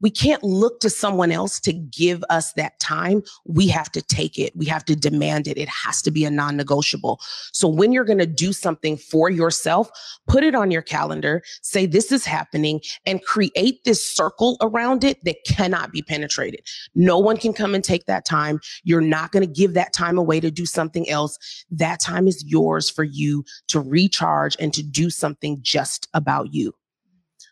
we 0.00 0.10
can't 0.10 0.42
look 0.42 0.80
to 0.80 0.90
someone 0.90 1.32
else 1.32 1.60
to 1.60 1.72
give 1.72 2.22
us 2.30 2.52
that 2.54 2.78
time. 2.80 3.22
We 3.46 3.68
have 3.68 3.90
to 3.92 4.02
take 4.02 4.38
it. 4.38 4.54
We 4.56 4.66
have 4.66 4.84
to 4.86 4.96
demand 4.96 5.46
it. 5.46 5.56
It 5.56 5.68
has 5.68 6.02
to 6.02 6.10
be 6.10 6.24
a 6.24 6.30
non 6.30 6.56
negotiable. 6.56 7.20
So 7.52 7.68
when 7.68 7.92
you're 7.92 8.04
going 8.04 8.18
to 8.18 8.26
do 8.26 8.52
something 8.52 8.96
for 8.96 9.30
yourself, 9.30 9.90
put 10.28 10.44
it 10.44 10.54
on 10.54 10.70
your 10.70 10.82
calendar, 10.82 11.42
say 11.62 11.86
this 11.86 12.12
is 12.12 12.24
happening 12.24 12.80
and 13.06 13.24
create 13.24 13.84
this 13.84 14.04
circle 14.08 14.56
around 14.60 15.04
it 15.04 15.24
that 15.24 15.36
cannot 15.46 15.92
be 15.92 16.02
penetrated. 16.02 16.60
No 16.94 17.18
one 17.18 17.36
can 17.36 17.52
come 17.52 17.74
and 17.74 17.84
take 17.84 18.06
that 18.06 18.24
time. 18.24 18.60
You're 18.82 19.00
not 19.00 19.32
going 19.32 19.46
to 19.46 19.52
give 19.52 19.74
that 19.74 19.92
time 19.92 20.18
away 20.18 20.40
to 20.40 20.50
do 20.50 20.66
something 20.66 21.08
else. 21.08 21.38
That 21.70 22.00
time 22.00 22.28
is 22.28 22.44
yours 22.46 22.90
for 22.90 23.04
you 23.04 23.44
to 23.68 23.80
recharge 23.80 24.56
and 24.58 24.72
to 24.74 24.82
do 24.82 25.10
something 25.10 25.58
just 25.62 26.08
about 26.14 26.52
you. 26.52 26.74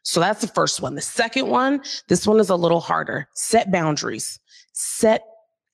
So 0.03 0.21
that's 0.21 0.41
the 0.41 0.49
first 0.49 0.81
one. 0.81 0.95
The 0.95 1.01
second 1.01 1.49
one, 1.49 1.83
this 2.09 2.27
one 2.27 2.41
is 2.41 2.51
a 2.51 2.57
little 2.57 2.81
harder. 2.81 3.29
Set 3.35 3.71
boundaries. 3.71 4.41
Set 4.73 5.25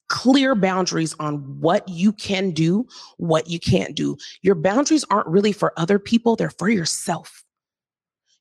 clear 0.09 0.55
boundaries 0.55 1.15
on 1.19 1.37
what 1.61 1.89
you 1.89 2.13
can 2.13 2.51
do, 2.51 2.87
what 3.19 3.49
you 3.49 3.61
can't 3.61 3.95
do. 3.95 4.17
Your 4.43 4.55
boundaries 4.55 5.05
aren't 5.11 5.29
really 5.29 5.53
for 5.53 5.73
other 5.77 5.99
people, 5.99 6.37
they're 6.37 6.51
for 6.51 6.69
yourself 6.69 7.45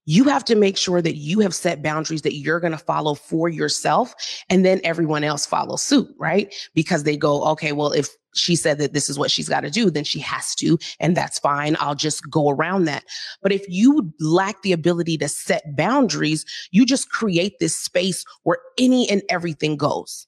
you 0.08 0.24
have 0.24 0.46
to 0.46 0.56
make 0.56 0.78
sure 0.78 1.02
that 1.02 1.18
you 1.18 1.42
have 1.42 1.54
set 1.54 1.84
boundaries 1.84 2.22
that 2.22 2.38
you're 2.38 2.62
going 2.62 2.72
to 2.72 2.78
follow 2.78 3.14
for 3.14 3.50
yourself 3.50 4.16
and 4.50 4.66
then 4.66 4.80
everyone 4.86 5.24
else 5.24 5.46
follows 5.46 5.84
suit 5.84 6.08
right? 6.18 6.56
Because 6.74 7.04
they 7.04 7.16
go 7.16 7.44
okay 7.50 7.74
well 7.74 7.92
if 7.92 8.10
she 8.34 8.56
said 8.56 8.78
that 8.78 8.94
this 8.94 9.10
is 9.10 9.20
what 9.20 9.30
she's 9.30 9.50
got 9.50 9.62
to 9.62 9.70
do 9.70 9.92
then 9.92 10.04
she 10.04 10.20
has 10.20 10.56
to 10.56 10.80
and 11.00 11.16
that's 11.16 11.38
fine. 11.38 11.76
I'll 11.80 11.96
just 11.96 12.28
go 12.30 12.50
around 12.50 12.86
that. 12.86 13.04
But 13.44 13.52
if 13.52 13.66
you 13.68 14.12
lack 14.20 14.62
the 14.62 14.72
ability 14.72 15.18
to 15.20 15.28
set 15.28 15.76
boundaries 15.76 16.46
you 16.72 16.86
just 16.86 17.12
create 17.12 17.60
this 17.60 17.78
space 17.78 18.24
where 18.44 18.60
any 18.80 19.10
and 19.10 19.22
everything 19.30 19.76
goes. 19.78 20.26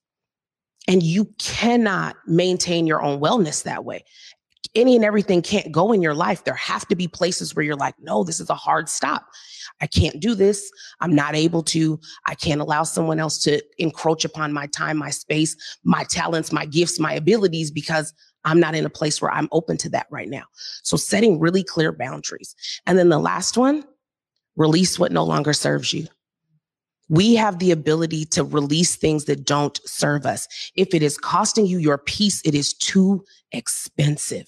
And 0.88 1.04
you 1.04 1.26
cannot 1.38 2.16
maintain 2.26 2.88
your 2.88 3.02
own 3.02 3.20
wellness 3.20 3.64
that 3.64 3.86
way 3.86 4.04
any 4.76 4.96
and 4.96 5.06
everything 5.06 5.42
can't 5.42 5.72
go 5.72 5.92
in 5.92 6.02
your 6.02 6.14
life. 6.14 6.44
There 6.44 6.54
have 6.54 6.88
to 6.88 6.96
be 6.96 7.08
places 7.08 7.56
where 7.56 7.64
you're 7.64 7.76
like, 7.76 7.96
no, 8.00 8.24
this 8.24 8.40
is 8.40 8.50
a 8.50 8.56
hard 8.56 8.90
stop. 8.90 9.26
I 9.82 9.88
can't 9.88 10.20
do 10.20 10.36
this. 10.36 10.70
I'm 11.00 11.16
not 11.16 11.36
able 11.36 11.64
to. 11.64 12.00
I 12.26 12.36
can't 12.36 12.62
allow 12.62 12.84
someone 12.84 13.20
else 13.20 13.42
to 13.44 13.62
encroach 13.78 14.26
upon 14.26 14.54
my 14.54 14.68
time, 14.68 14.98
my 14.98 15.10
space, 15.10 15.56
my 15.84 16.04
talents, 16.04 16.52
my 16.52 16.66
gifts, 16.66 17.00
my 17.00 17.14
abilities 17.14 17.72
because 17.72 18.14
I'm 18.46 18.60
not 18.60 18.76
in 18.76 18.86
a 18.86 18.90
place 18.90 19.22
where 19.22 19.32
I'm 19.32 19.50
open 19.52 19.78
to 19.78 19.90
that 19.90 20.08
right 20.10 20.30
now. 20.30 20.44
So 20.84 20.98
setting 20.98 21.40
really 21.40 21.64
clear 21.64 21.92
boundaries. 21.92 22.56
And 22.86 22.98
then 22.98 23.10
the 23.10 23.20
last 23.20 23.58
one, 23.58 23.84
release 24.56 25.00
what 25.00 25.12
no 25.12 25.24
longer 25.24 25.54
serves 25.54 25.94
you. 25.94 26.08
We 27.10 27.36
have 27.36 27.60
the 27.60 27.72
ability 27.72 28.26
to 28.26 28.44
release 28.44 28.96
things 28.96 29.26
that 29.26 29.46
don't 29.46 29.80
serve 29.86 30.26
us. 30.26 30.48
If 30.76 30.94
it 30.94 31.04
is 31.04 31.18
costing 31.18 31.66
you 31.66 31.80
your 31.80 31.98
peace, 31.98 32.42
it 32.46 32.54
is 32.54 32.74
too 32.74 33.26
expensive. 33.52 34.48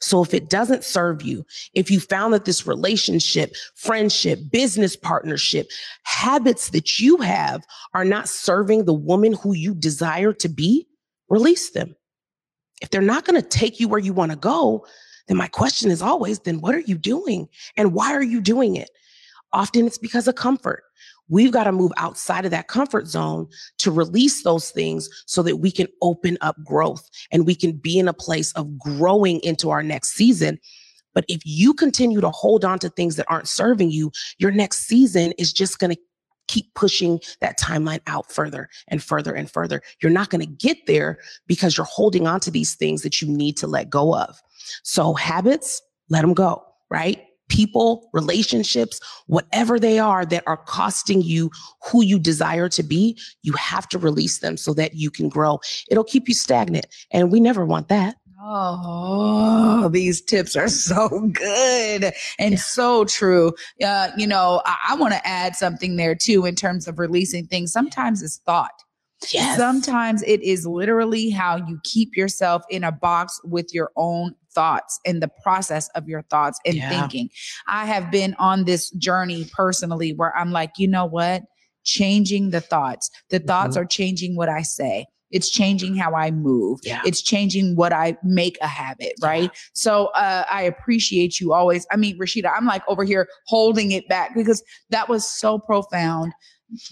So 0.00 0.22
if 0.22 0.32
it 0.32 0.48
doesn't 0.48 0.82
serve 0.82 1.22
you, 1.22 1.44
if 1.74 1.90
you 1.90 2.00
found 2.00 2.32
that 2.32 2.46
this 2.46 2.66
relationship, 2.66 3.54
friendship, 3.74 4.40
business 4.50 4.96
partnership, 4.96 5.68
habits 6.04 6.70
that 6.70 6.98
you 6.98 7.18
have 7.18 7.62
are 7.92 8.04
not 8.04 8.28
serving 8.28 8.84
the 8.84 8.94
woman 8.94 9.34
who 9.34 9.54
you 9.54 9.74
desire 9.74 10.32
to 10.32 10.48
be, 10.48 10.86
release 11.28 11.70
them. 11.70 11.94
If 12.80 12.88
they're 12.88 13.02
not 13.02 13.26
going 13.26 13.40
to 13.40 13.46
take 13.46 13.78
you 13.78 13.88
where 13.88 14.00
you 14.00 14.14
want 14.14 14.32
to 14.32 14.38
go, 14.38 14.86
then 15.28 15.36
my 15.36 15.48
question 15.48 15.90
is 15.90 16.00
always, 16.00 16.40
then 16.40 16.62
what 16.62 16.74
are 16.74 16.80
you 16.80 16.96
doing? 16.96 17.48
And 17.76 17.92
why 17.92 18.14
are 18.14 18.22
you 18.22 18.40
doing 18.40 18.76
it? 18.76 18.88
Often 19.52 19.86
it's 19.86 19.98
because 19.98 20.26
of 20.26 20.34
comfort. 20.34 20.82
We've 21.30 21.52
got 21.52 21.64
to 21.64 21.72
move 21.72 21.92
outside 21.96 22.44
of 22.44 22.50
that 22.50 22.68
comfort 22.68 23.06
zone 23.06 23.48
to 23.78 23.90
release 23.90 24.42
those 24.42 24.70
things 24.70 25.08
so 25.26 25.42
that 25.44 25.56
we 25.56 25.70
can 25.70 25.86
open 26.02 26.36
up 26.40 26.56
growth 26.64 27.08
and 27.32 27.46
we 27.46 27.54
can 27.54 27.72
be 27.72 27.98
in 27.98 28.08
a 28.08 28.12
place 28.12 28.52
of 28.52 28.78
growing 28.78 29.40
into 29.40 29.70
our 29.70 29.82
next 29.82 30.10
season. 30.10 30.58
But 31.14 31.24
if 31.28 31.40
you 31.44 31.72
continue 31.72 32.20
to 32.20 32.30
hold 32.30 32.64
on 32.64 32.78
to 32.80 32.88
things 32.88 33.16
that 33.16 33.26
aren't 33.28 33.48
serving 33.48 33.90
you, 33.90 34.12
your 34.38 34.50
next 34.50 34.86
season 34.86 35.32
is 35.38 35.52
just 35.52 35.78
going 35.78 35.94
to 35.94 36.00
keep 36.48 36.74
pushing 36.74 37.20
that 37.40 37.58
timeline 37.58 38.00
out 38.08 38.30
further 38.30 38.68
and 38.88 39.02
further 39.02 39.32
and 39.32 39.48
further. 39.48 39.80
You're 40.02 40.10
not 40.10 40.30
going 40.30 40.40
to 40.40 40.52
get 40.52 40.78
there 40.86 41.18
because 41.46 41.76
you're 41.76 41.86
holding 41.86 42.26
on 42.26 42.40
to 42.40 42.50
these 42.50 42.74
things 42.74 43.02
that 43.02 43.22
you 43.22 43.28
need 43.28 43.56
to 43.58 43.68
let 43.68 43.88
go 43.88 44.16
of. 44.16 44.40
So 44.82 45.14
habits, 45.14 45.80
let 46.08 46.22
them 46.22 46.34
go, 46.34 46.64
right? 46.90 47.24
People, 47.50 48.08
relationships, 48.14 48.98
whatever 49.26 49.78
they 49.78 49.98
are 49.98 50.24
that 50.24 50.44
are 50.46 50.56
costing 50.56 51.20
you 51.20 51.50
who 51.84 52.02
you 52.02 52.18
desire 52.18 52.70
to 52.70 52.82
be, 52.82 53.18
you 53.42 53.52
have 53.52 53.86
to 53.90 53.98
release 53.98 54.38
them 54.38 54.56
so 54.56 54.72
that 54.72 54.94
you 54.94 55.10
can 55.10 55.28
grow. 55.28 55.60
It'll 55.90 56.04
keep 56.04 56.28
you 56.28 56.34
stagnant. 56.34 56.86
And 57.10 57.30
we 57.30 57.40
never 57.40 57.66
want 57.66 57.88
that. 57.88 58.16
Oh, 58.42 59.90
these 59.92 60.22
tips 60.22 60.56
are 60.56 60.68
so 60.68 61.08
good 61.32 62.12
and 62.38 62.52
yeah. 62.52 62.58
so 62.58 63.04
true. 63.04 63.52
Uh, 63.84 64.08
you 64.16 64.26
know, 64.26 64.62
I, 64.64 64.76
I 64.90 64.94
want 64.94 65.12
to 65.12 65.26
add 65.26 65.56
something 65.56 65.96
there 65.96 66.14
too 66.14 66.46
in 66.46 66.54
terms 66.54 66.88
of 66.88 66.98
releasing 66.98 67.46
things. 67.46 67.70
Sometimes 67.70 68.22
it's 68.22 68.38
thought. 68.38 68.82
Yes. 69.30 69.58
Sometimes 69.58 70.22
it 70.22 70.42
is 70.42 70.66
literally 70.66 71.28
how 71.28 71.56
you 71.56 71.78
keep 71.84 72.16
yourself 72.16 72.62
in 72.70 72.82
a 72.82 72.92
box 72.92 73.38
with 73.44 73.74
your 73.74 73.90
own 73.96 74.34
thoughts 74.54 75.00
and 75.04 75.22
the 75.22 75.30
process 75.42 75.88
of 75.94 76.08
your 76.08 76.22
thoughts 76.22 76.58
and 76.64 76.76
yeah. 76.76 76.88
thinking. 76.88 77.28
I 77.68 77.86
have 77.86 78.10
been 78.10 78.34
on 78.38 78.64
this 78.64 78.90
journey 78.90 79.48
personally 79.52 80.12
where 80.12 80.36
I'm 80.36 80.50
like, 80.52 80.72
you 80.78 80.88
know 80.88 81.06
what? 81.06 81.42
Changing 81.84 82.50
the 82.50 82.60
thoughts. 82.60 83.10
The 83.30 83.38
thoughts 83.38 83.76
mm-hmm. 83.76 83.82
are 83.82 83.86
changing 83.86 84.36
what 84.36 84.48
I 84.48 84.62
say. 84.62 85.06
it's 85.30 85.48
changing 85.48 85.96
how 85.96 86.14
I 86.14 86.30
move. 86.30 86.80
Yeah. 86.82 87.02
It's 87.04 87.22
changing 87.22 87.76
what 87.76 87.92
I 87.92 88.16
make 88.22 88.58
a 88.60 88.66
habit, 88.66 89.12
right? 89.22 89.50
So 89.74 90.06
uh, 90.06 90.44
I 90.50 90.62
appreciate 90.62 91.40
you 91.40 91.52
always. 91.52 91.86
I 91.92 91.96
mean, 91.96 92.18
Rashida, 92.18 92.52
I'm 92.54 92.66
like 92.66 92.82
over 92.88 93.04
here 93.04 93.28
holding 93.46 93.92
it 93.92 94.08
back 94.08 94.34
because 94.34 94.62
that 94.90 95.08
was 95.08 95.24
so 95.24 95.58
profound. 95.58 96.32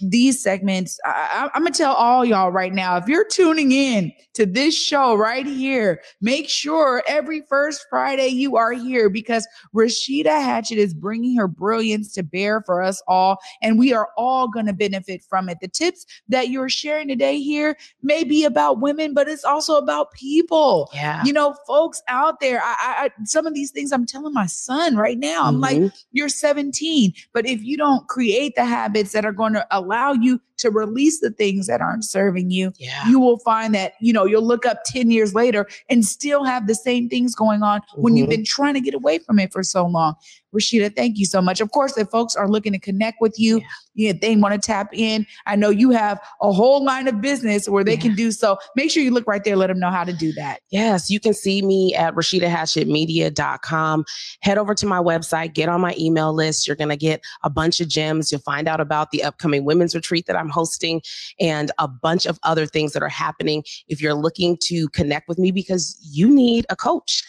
These 0.01 0.41
segments, 0.41 0.99
I, 1.05 1.49
am 1.53 1.63
gonna 1.63 1.71
tell 1.73 1.93
all 1.93 2.25
y'all 2.25 2.51
right 2.51 2.73
now. 2.73 2.97
If 2.97 3.07
you're 3.07 3.27
tuning 3.27 3.71
in 3.71 4.11
to 4.33 4.45
this 4.45 4.75
show 4.75 5.15
right 5.15 5.45
here, 5.45 6.01
make 6.21 6.49
sure 6.49 7.03
every 7.07 7.41
first 7.49 7.85
Friday 7.89 8.27
you 8.27 8.57
are 8.57 8.71
here 8.73 9.09
because 9.09 9.47
Rashida 9.73 10.41
Hatchett 10.41 10.77
is 10.77 10.93
bringing 10.93 11.37
her 11.37 11.47
brilliance 11.47 12.13
to 12.13 12.23
bear 12.23 12.61
for 12.61 12.81
us 12.81 13.01
all, 13.07 13.37
and 13.61 13.79
we 13.79 13.93
are 13.93 14.09
all 14.17 14.47
gonna 14.47 14.73
benefit 14.73 15.23
from 15.23 15.49
it. 15.49 15.59
The 15.61 15.67
tips 15.67 16.05
that 16.27 16.49
you're 16.49 16.69
sharing 16.69 17.07
today 17.07 17.39
here 17.39 17.77
may 18.01 18.23
be 18.23 18.43
about 18.43 18.79
women, 18.79 19.13
but 19.13 19.27
it's 19.27 19.43
also 19.43 19.77
about 19.77 20.11
people. 20.11 20.89
Yeah. 20.93 21.23
You 21.23 21.33
know, 21.33 21.55
folks 21.65 22.01
out 22.07 22.39
there. 22.39 22.61
I, 22.63 22.75
I, 22.79 23.09
some 23.23 23.45
of 23.45 23.53
these 23.53 23.71
things 23.71 23.91
I'm 23.91 24.05
telling 24.05 24.33
my 24.33 24.45
son 24.45 24.95
right 24.97 25.17
now. 25.17 25.45
I'm 25.45 25.59
like, 25.59 25.77
Mhm. 25.77 25.91
you're 26.11 26.29
17, 26.29 27.13
but 27.33 27.45
if 27.45 27.63
you 27.63 27.77
don't 27.77 28.07
create 28.07 28.55
the 28.55 28.65
habits 28.65 29.11
that 29.13 29.25
are 29.25 29.31
going 29.31 29.53
to 29.53 29.68
allow 29.71 30.13
you 30.13 30.41
to 30.57 30.69
release 30.69 31.19
the 31.21 31.31
things 31.31 31.67
that 31.67 31.81
aren't 31.81 32.03
serving 32.03 32.51
you, 32.51 32.73
yeah. 32.77 33.07
you 33.07 33.19
will 33.19 33.37
find 33.39 33.73
that, 33.73 33.93
you 34.01 34.11
know, 34.11 34.25
you'll 34.25 34.45
look 34.45 34.65
up 34.65 34.79
10 34.85 35.09
years 35.09 35.33
later 35.33 35.67
and 35.89 36.05
still 36.05 36.43
have 36.43 36.67
the 36.67 36.75
same 36.75 37.07
things 37.07 37.33
going 37.35 37.63
on 37.63 37.81
when 37.95 38.17
you've 38.17 38.27
Mhm. 38.27 38.31
been 38.31 38.45
trying 38.45 38.73
to 38.73 38.81
get 38.81 38.93
away 38.93 39.19
from 39.19 39.39
it 39.39 39.53
for 39.53 39.63
so 39.63 39.85
long. 39.85 40.15
Rashida, 40.55 40.95
thank 40.95 41.17
you 41.17 41.25
so 41.25 41.41
much. 41.41 41.61
Of 41.61 41.71
course, 41.71 41.97
if 41.97 42.09
folks 42.09 42.35
are 42.35 42.49
looking 42.49 42.73
to 42.73 42.79
connect 42.79 43.21
with 43.21 43.39
you, 43.39 43.61
yeah. 43.93 44.13
they 44.19 44.35
want 44.35 44.53
to 44.53 44.59
tap 44.59 44.89
in. 44.93 45.25
I 45.45 45.55
know 45.55 45.69
you 45.69 45.91
have 45.91 46.19
a 46.41 46.51
whole 46.51 46.83
line 46.83 47.07
of 47.07 47.21
business 47.21 47.69
where 47.69 47.83
they 47.83 47.93
Yeah. 47.93 48.01
can 48.01 48.15
do 48.15 48.31
so. 48.31 48.57
Make 48.75 48.89
sure 48.91 49.03
you 49.03 49.11
look 49.11 49.27
right 49.27 49.43
there, 49.43 49.55
let 49.55 49.67
them 49.67 49.79
know 49.79 49.91
how 49.91 50.03
to 50.03 50.13
do 50.13 50.31
that. 50.33 50.61
Yes, 50.71 51.09
you 51.09 51.19
can 51.19 51.33
see 51.33 51.61
me 51.61 51.93
at 51.95 52.15
RashidaHatchettMedia.com. 52.15 54.05
Head 54.41 54.57
over 54.57 54.73
to 54.75 54.85
my 54.85 54.99
website, 54.99 55.53
get 55.53 55.69
on 55.69 55.81
my 55.81 55.95
email 55.99 56.33
list. 56.33 56.67
You're 56.67 56.75
going 56.75 56.89
to 56.89 56.97
get 56.97 57.21
a 57.43 57.49
bunch 57.49 57.79
of 57.79 57.87
gems. 57.87 58.31
You'll 58.31 58.41
find 58.41 58.67
out 58.67 58.79
about 58.79 59.11
the 59.11 59.23
upcoming 59.23 59.65
women's 59.65 59.93
retreat 59.95 60.25
that 60.27 60.35
I'm 60.35 60.49
hosting 60.49 61.01
and 61.39 61.71
a 61.77 61.87
bunch 61.87 62.25
of 62.25 62.39
other 62.43 62.65
things 62.65 62.93
that 62.93 63.03
are 63.03 63.09
happening. 63.09 63.63
If 63.87 64.01
you're 64.01 64.13
looking 64.13 64.57
to 64.63 64.87
connect 64.89 65.27
with 65.27 65.37
me 65.37 65.51
because 65.51 65.97
you 66.01 66.29
need 66.29 66.65
a 66.69 66.75
coach, 66.75 67.23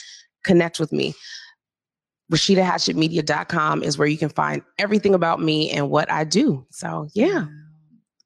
connect 0.44 0.80
with 0.80 0.92
me. 0.92 1.14
RashidaHatchettMedia.com 2.30 3.82
is 3.82 3.98
where 3.98 4.08
you 4.08 4.16
can 4.16 4.28
find 4.28 4.62
everything 4.78 5.14
about 5.14 5.40
me 5.40 5.70
and 5.70 5.90
what 5.90 6.10
I 6.10 6.24
do. 6.24 6.64
So, 6.70 7.08
yeah. 7.12 7.46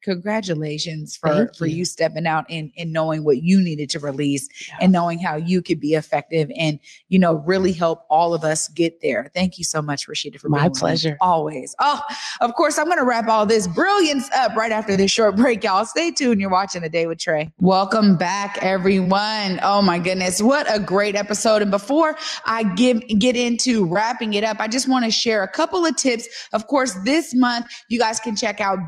Congratulations 0.05 1.17
for, 1.17 1.29
Thank 1.31 1.57
for 1.57 1.67
you. 1.67 1.77
you 1.79 1.85
stepping 1.85 2.27
out 2.27 2.45
and, 2.51 2.71
and 2.77 2.93
knowing 2.93 3.25
what 3.25 3.43
you 3.43 3.61
needed 3.61 3.89
to 3.91 3.99
release 3.99 4.49
Yeah. 4.69 4.77
and 4.83 4.93
knowing 4.93 5.19
how 5.19 5.37
you 5.37 5.63
could 5.63 5.81
be 5.81 5.95
effective 5.95 6.51
and, 6.57 6.79
you 7.09 7.19
know, 7.19 7.35
really 7.47 7.73
help 7.73 8.05
all 8.11 8.35
of 8.35 8.45
us 8.45 8.69
get 8.69 9.01
there. 9.01 9.31
Thank 9.35 9.59
you 9.59 9.65
so 9.65 9.81
much, 9.83 10.09
Rashida, 10.09 10.39
for 10.39 10.49
My 10.49 10.59
being 10.59 10.71
with 10.71 10.77
me. 10.77 10.81
pleasure. 10.81 11.17
Always. 11.21 11.75
Oh, 11.81 12.01
of 12.41 12.55
course, 12.55 12.79
I'm 12.79 12.87
going 12.87 12.99
to 12.99 13.05
wrap 13.05 13.29
all 13.29 13.47
this 13.47 13.67
brilliance 13.69 14.31
up 14.33 14.55
right 14.57 14.73
after 14.73 14.97
this 14.97 15.11
short 15.11 15.37
break, 15.45 15.63
y'all. 15.65 15.85
Stay 15.85 16.11
tuned. 16.11 16.41
You're 16.41 16.51
watching 16.51 16.83
the 16.83 16.89
Day 16.89 17.07
with 17.07 17.19
Trey. 17.19 17.51
Welcome 17.61 18.17
back, 18.17 18.59
everyone. 18.63 19.61
Oh 19.63 19.83
my 19.83 19.99
goodness. 19.99 20.43
What 20.43 20.67
a 20.73 20.79
great 20.79 21.15
episode. 21.17 21.63
And 21.63 21.71
before 21.71 22.17
I 22.45 22.65
give 22.75 23.01
get 23.19 23.37
into 23.37 23.85
wrapping 23.87 24.35
it 24.35 24.45
up, 24.45 24.59
I 24.61 24.69
just 24.69 24.89
want 24.89 25.05
to 25.05 25.11
share 25.11 25.43
a 25.43 25.49
couple 25.49 25.85
of 25.85 25.97
tips. 25.97 26.29
Of 26.53 26.67
course, 26.67 26.95
this 27.05 27.35
month, 27.35 27.67
you 27.89 27.99
guys 27.99 28.21
can 28.21 28.37
check 28.37 28.61
out 28.61 28.79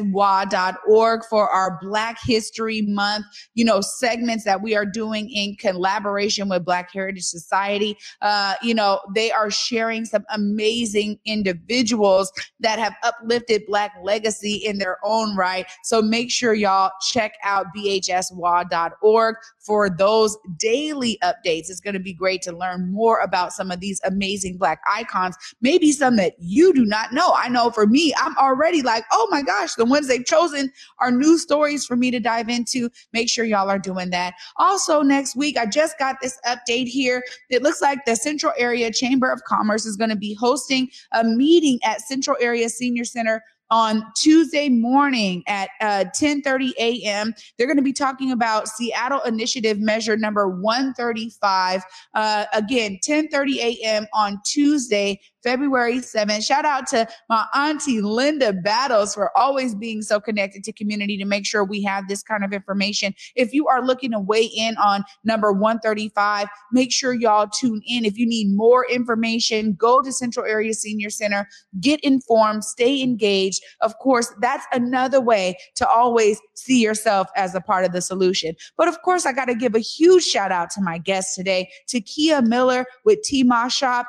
bhswa.org 0.00 1.24
for 1.24 1.48
our 1.48 1.78
Black 1.80 2.18
History 2.24 2.82
Month, 2.82 3.26
you 3.54 3.64
know, 3.64 3.80
segments 3.80 4.44
that 4.44 4.62
we 4.62 4.74
are 4.74 4.86
doing 4.86 5.30
in 5.30 5.56
collaboration 5.56 6.48
with 6.48 6.64
Black 6.64 6.90
Heritage 6.92 7.24
Society. 7.24 7.96
Uh, 8.22 8.54
you 8.62 8.74
know, 8.74 9.00
they 9.14 9.30
are 9.30 9.50
sharing 9.50 10.04
some 10.04 10.24
amazing 10.30 11.18
individuals 11.24 12.32
that 12.60 12.78
have 12.78 12.94
uplifted 13.02 13.62
Black 13.66 13.92
legacy 14.02 14.54
in 14.54 14.78
their 14.78 14.98
own 15.04 15.36
right. 15.36 15.66
So 15.84 16.02
make 16.02 16.30
sure 16.30 16.54
y'all 16.54 16.90
check 17.08 17.32
out 17.44 17.66
bhswa.org 17.76 19.36
for 19.58 19.90
those 19.90 20.36
daily 20.58 21.18
updates. 21.22 21.70
It's 21.70 21.80
going 21.80 21.94
to 21.94 22.00
be 22.00 22.12
great 22.12 22.42
to 22.42 22.52
learn 22.52 22.92
more 22.92 23.20
about 23.20 23.52
some 23.52 23.70
of 23.70 23.80
these 23.80 24.00
amazing 24.04 24.58
Black 24.58 24.80
icons, 24.90 25.36
maybe 25.60 25.92
some 25.92 26.16
that 26.16 26.34
you 26.38 26.72
do 26.72 26.84
not 26.84 27.12
know. 27.12 27.32
I 27.34 27.48
know 27.48 27.70
for 27.70 27.86
me, 27.86 28.14
I'm 28.16 28.36
already 28.36 28.82
like, 28.82 29.04
oh 29.12 29.28
my 29.30 29.42
gosh, 29.42 29.74
the 29.74 29.86
ones 29.90 30.08
they've 30.08 30.24
chosen 30.24 30.72
are 31.00 31.10
new 31.10 31.38
stories 31.38 31.84
for 31.84 31.96
me 31.96 32.10
to 32.10 32.20
dive 32.20 32.48
into. 32.48 32.90
Make 33.12 33.28
sure 33.28 33.44
y'all 33.44 33.68
are 33.68 33.78
doing 33.78 34.10
that. 34.10 34.34
Also, 34.56 35.02
next 35.02 35.36
week, 35.36 35.58
I 35.58 35.66
just 35.66 35.98
got 35.98 36.16
this 36.22 36.38
update 36.46 36.86
here. 36.86 37.22
It 37.50 37.62
looks 37.62 37.82
like 37.82 38.04
the 38.04 38.16
Central 38.16 38.52
Area 38.56 38.90
Chamber 38.90 39.30
of 39.30 39.42
Commerce 39.44 39.84
is 39.86 39.96
going 39.96 40.10
to 40.10 40.16
be 40.16 40.34
hosting 40.34 40.88
a 41.12 41.24
meeting 41.24 41.78
at 41.84 42.00
Central 42.00 42.36
Area 42.40 42.68
Senior 42.68 43.04
Center 43.04 43.42
on 43.70 44.04
Tuesday 44.16 44.68
morning 44.68 45.42
at 45.46 45.70
uh, 45.80 46.04
10:30 46.16 46.72
a.m. 46.78 47.32
They're 47.56 47.66
going 47.66 47.76
to 47.76 47.82
be 47.82 47.92
talking 47.92 48.32
about 48.32 48.68
Seattle 48.68 49.20
Initiative 49.20 49.78
Measure 49.78 50.16
Number 50.16 50.48
135. 50.48 51.82
Uh, 52.14 52.46
again, 52.52 52.98
10:30 53.06 53.56
a.m. 53.56 54.06
on 54.12 54.40
Tuesday, 54.44 55.20
February 55.42 55.98
7th. 55.98 56.44
Shout 56.44 56.64
out 56.64 56.86
to 56.88 57.08
my 57.28 57.46
auntie 57.54 58.00
Linda 58.00 58.52
Battles 58.52 59.14
for 59.14 59.36
always 59.36 59.74
being 59.74 60.02
so 60.02 60.20
connected 60.20 60.64
to 60.64 60.72
community 60.72 61.16
to 61.18 61.24
make 61.24 61.46
sure 61.46 61.64
we 61.64 61.82
have 61.82 62.08
this 62.08 62.22
kind 62.22 62.44
of 62.44 62.52
information. 62.52 63.14
If 63.36 63.52
you 63.52 63.68
are 63.68 63.84
looking 63.84 64.10
to 64.12 64.18
weigh 64.18 64.44
in 64.44 64.76
on 64.76 65.04
number 65.24 65.52
135, 65.52 66.48
make 66.72 66.92
sure 66.92 67.12
y'all 67.12 67.46
tune 67.46 67.82
in. 67.86 68.04
If 68.04 68.18
you 68.18 68.26
need 68.26 68.54
more 68.54 68.86
information, 68.90 69.74
go 69.74 70.00
to 70.02 70.12
Central 70.12 70.46
Area 70.46 70.74
Senior 70.74 71.10
Center, 71.10 71.48
get 71.80 72.00
informed, 72.00 72.64
stay 72.64 73.02
engaged. 73.02 73.62
Of 73.80 73.98
course, 73.98 74.32
that's 74.40 74.66
another 74.72 75.20
way 75.20 75.56
to 75.76 75.88
always 75.88 76.40
see 76.54 76.82
yourself 76.82 77.28
as 77.36 77.54
a 77.54 77.60
part 77.60 77.84
of 77.84 77.92
the 77.92 78.02
solution. 78.02 78.54
But 78.76 78.88
of 78.88 79.00
course, 79.02 79.26
I 79.26 79.32
got 79.32 79.46
to 79.46 79.54
give 79.54 79.74
a 79.74 79.80
huge 79.80 80.24
shout 80.24 80.52
out 80.52 80.70
to 80.70 80.80
my 80.80 80.98
guest 80.98 81.34
today, 81.34 81.70
to 81.88 82.00
Kia 82.00 82.42
Miller 82.42 82.84
with 83.04 83.22
Tea 83.22 83.42
Moss 83.42 83.72
Shop. 83.72 84.06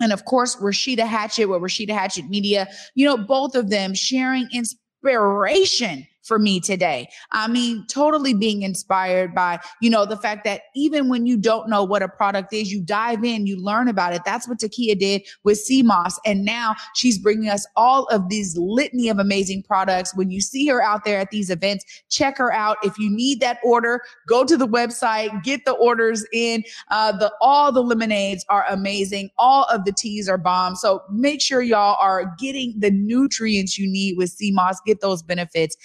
And 0.00 0.12
of 0.12 0.24
course, 0.24 0.56
Rashida 0.56 1.06
Hatchett 1.06 1.48
with 1.48 1.60
Rashida 1.60 1.90
Hatchett 1.90 2.28
Media, 2.28 2.68
you 2.94 3.04
know, 3.06 3.16
both 3.16 3.54
of 3.54 3.70
them 3.70 3.94
sharing 3.94 4.48
inspiration 4.52 6.06
for 6.30 6.38
me 6.38 6.60
today. 6.60 7.08
I 7.32 7.48
mean, 7.48 7.84
totally 7.88 8.34
being 8.34 8.62
inspired 8.62 9.34
by, 9.34 9.58
you 9.80 9.90
know, 9.90 10.06
the 10.06 10.16
fact 10.16 10.44
that 10.44 10.60
even 10.76 11.08
when 11.08 11.26
you 11.26 11.36
don't 11.36 11.68
know 11.68 11.82
what 11.82 12.04
a 12.04 12.08
product 12.08 12.52
is, 12.52 12.70
you 12.70 12.80
dive 12.80 13.24
in, 13.24 13.48
you 13.48 13.56
learn 13.56 13.88
about 13.88 14.14
it. 14.14 14.22
That's 14.24 14.46
what 14.46 14.58
Takia 14.58 14.96
did 14.96 15.22
with 15.42 15.58
sea 15.58 15.82
moss. 15.82 16.20
And 16.24 16.44
now 16.44 16.76
she's 16.94 17.18
bringing 17.18 17.48
us 17.48 17.66
all 17.74 18.04
of 18.12 18.28
these 18.28 18.56
litany 18.56 19.08
of 19.08 19.18
amazing 19.18 19.64
products. 19.64 20.14
When 20.14 20.30
you 20.30 20.40
see 20.40 20.68
her 20.68 20.80
out 20.80 21.04
there 21.04 21.18
at 21.18 21.32
these 21.32 21.50
events, 21.50 21.84
check 22.10 22.38
her 22.38 22.52
out. 22.52 22.76
If 22.84 22.96
you 22.96 23.10
need 23.10 23.40
that 23.40 23.58
order, 23.64 24.00
go 24.28 24.44
to 24.44 24.56
the 24.56 24.68
website, 24.68 25.42
get 25.42 25.64
the 25.64 25.72
orders 25.72 26.24
in. 26.32 26.62
Uh, 26.92 27.10
the 27.10 27.32
all 27.40 27.72
the 27.72 27.82
lemonades 27.82 28.44
are 28.48 28.66
amazing. 28.70 29.30
All 29.36 29.64
of 29.64 29.84
the 29.84 29.92
teas 29.92 30.28
are 30.28 30.38
bomb. 30.38 30.76
So 30.76 31.02
make 31.10 31.40
sure 31.40 31.60
y'all 31.60 31.96
are 32.00 32.36
getting 32.38 32.78
the 32.78 32.92
nutrients 32.92 33.76
you 33.76 33.90
need 33.90 34.16
with 34.16 34.30
sea 34.30 34.52
moss. 34.52 34.80
Get 34.86 35.00
those 35.00 35.24
benefits. 35.24 35.76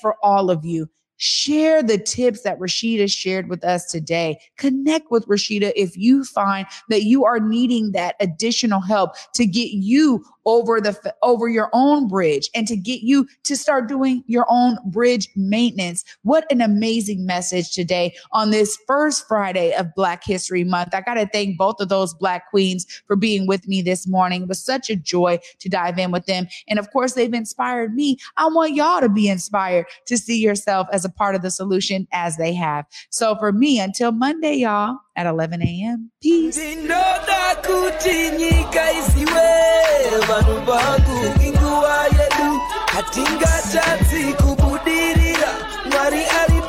For 0.00 0.16
all 0.22 0.50
of 0.50 0.64
you, 0.64 0.88
share 1.18 1.82
the 1.82 1.98
tips 1.98 2.42
that 2.42 2.58
Rashida 2.58 3.10
shared 3.10 3.48
with 3.48 3.64
us 3.64 3.86
today. 3.86 4.40
Connect 4.56 5.10
with 5.10 5.26
Rashida 5.26 5.72
if 5.76 5.96
you 5.96 6.24
find 6.24 6.66
that 6.88 7.02
you 7.02 7.24
are 7.24 7.40
needing 7.40 7.92
that 7.92 8.16
additional 8.20 8.80
help 8.80 9.14
to 9.34 9.46
get 9.46 9.72
you 9.72 10.24
over 10.48 10.80
the 10.80 11.14
over 11.22 11.46
your 11.46 11.68
own 11.74 12.08
bridge 12.08 12.48
and 12.54 12.66
to 12.66 12.74
get 12.74 13.02
you 13.02 13.28
to 13.44 13.54
start 13.54 13.86
doing 13.86 14.24
your 14.26 14.46
own 14.48 14.78
bridge 14.86 15.28
maintenance. 15.36 16.04
What 16.22 16.50
an 16.50 16.62
amazing 16.62 17.26
message 17.26 17.72
today 17.72 18.14
on 18.32 18.50
this 18.50 18.78
first 18.86 19.28
Friday 19.28 19.74
of 19.74 19.94
Black 19.94 20.24
History 20.24 20.64
Month. 20.64 20.94
I 20.94 21.02
got 21.02 21.14
to 21.14 21.26
thank 21.26 21.58
both 21.58 21.80
of 21.80 21.90
those 21.90 22.14
Black 22.14 22.48
queens 22.48 22.86
for 23.06 23.14
being 23.14 23.46
with 23.46 23.68
me 23.68 23.82
this 23.82 24.08
morning. 24.08 24.42
It 24.42 24.48
was 24.48 24.64
such 24.64 24.88
a 24.88 24.96
joy 24.96 25.38
to 25.58 25.68
dive 25.68 25.98
in 25.98 26.10
with 26.12 26.24
them. 26.24 26.46
And 26.66 26.78
of 26.78 26.90
course, 26.92 27.12
they've 27.12 27.34
inspired 27.34 27.94
me. 27.94 28.16
I 28.38 28.48
want 28.48 28.74
y'all 28.74 29.00
to 29.00 29.10
be 29.10 29.28
inspired 29.28 29.84
to 30.06 30.16
see 30.16 30.38
yourself 30.38 30.86
as 30.92 31.04
a 31.04 31.07
part 31.10 31.34
of 31.34 31.42
the 31.42 31.50
solution 31.50 32.06
as 32.12 32.36
they 32.36 32.54
have. 32.54 32.86
So 33.10 33.36
for 33.36 33.52
me, 33.52 33.80
until 33.80 34.12
Monday, 34.12 34.56
y'all, 34.56 34.98
at 35.16 35.26
11 35.26 35.62
a.m. 35.62 36.10
Peace. 36.22 36.58
mwari 45.90 46.22
ari 46.40 46.60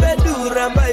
pedu 0.00 0.34
rambai 0.54 0.92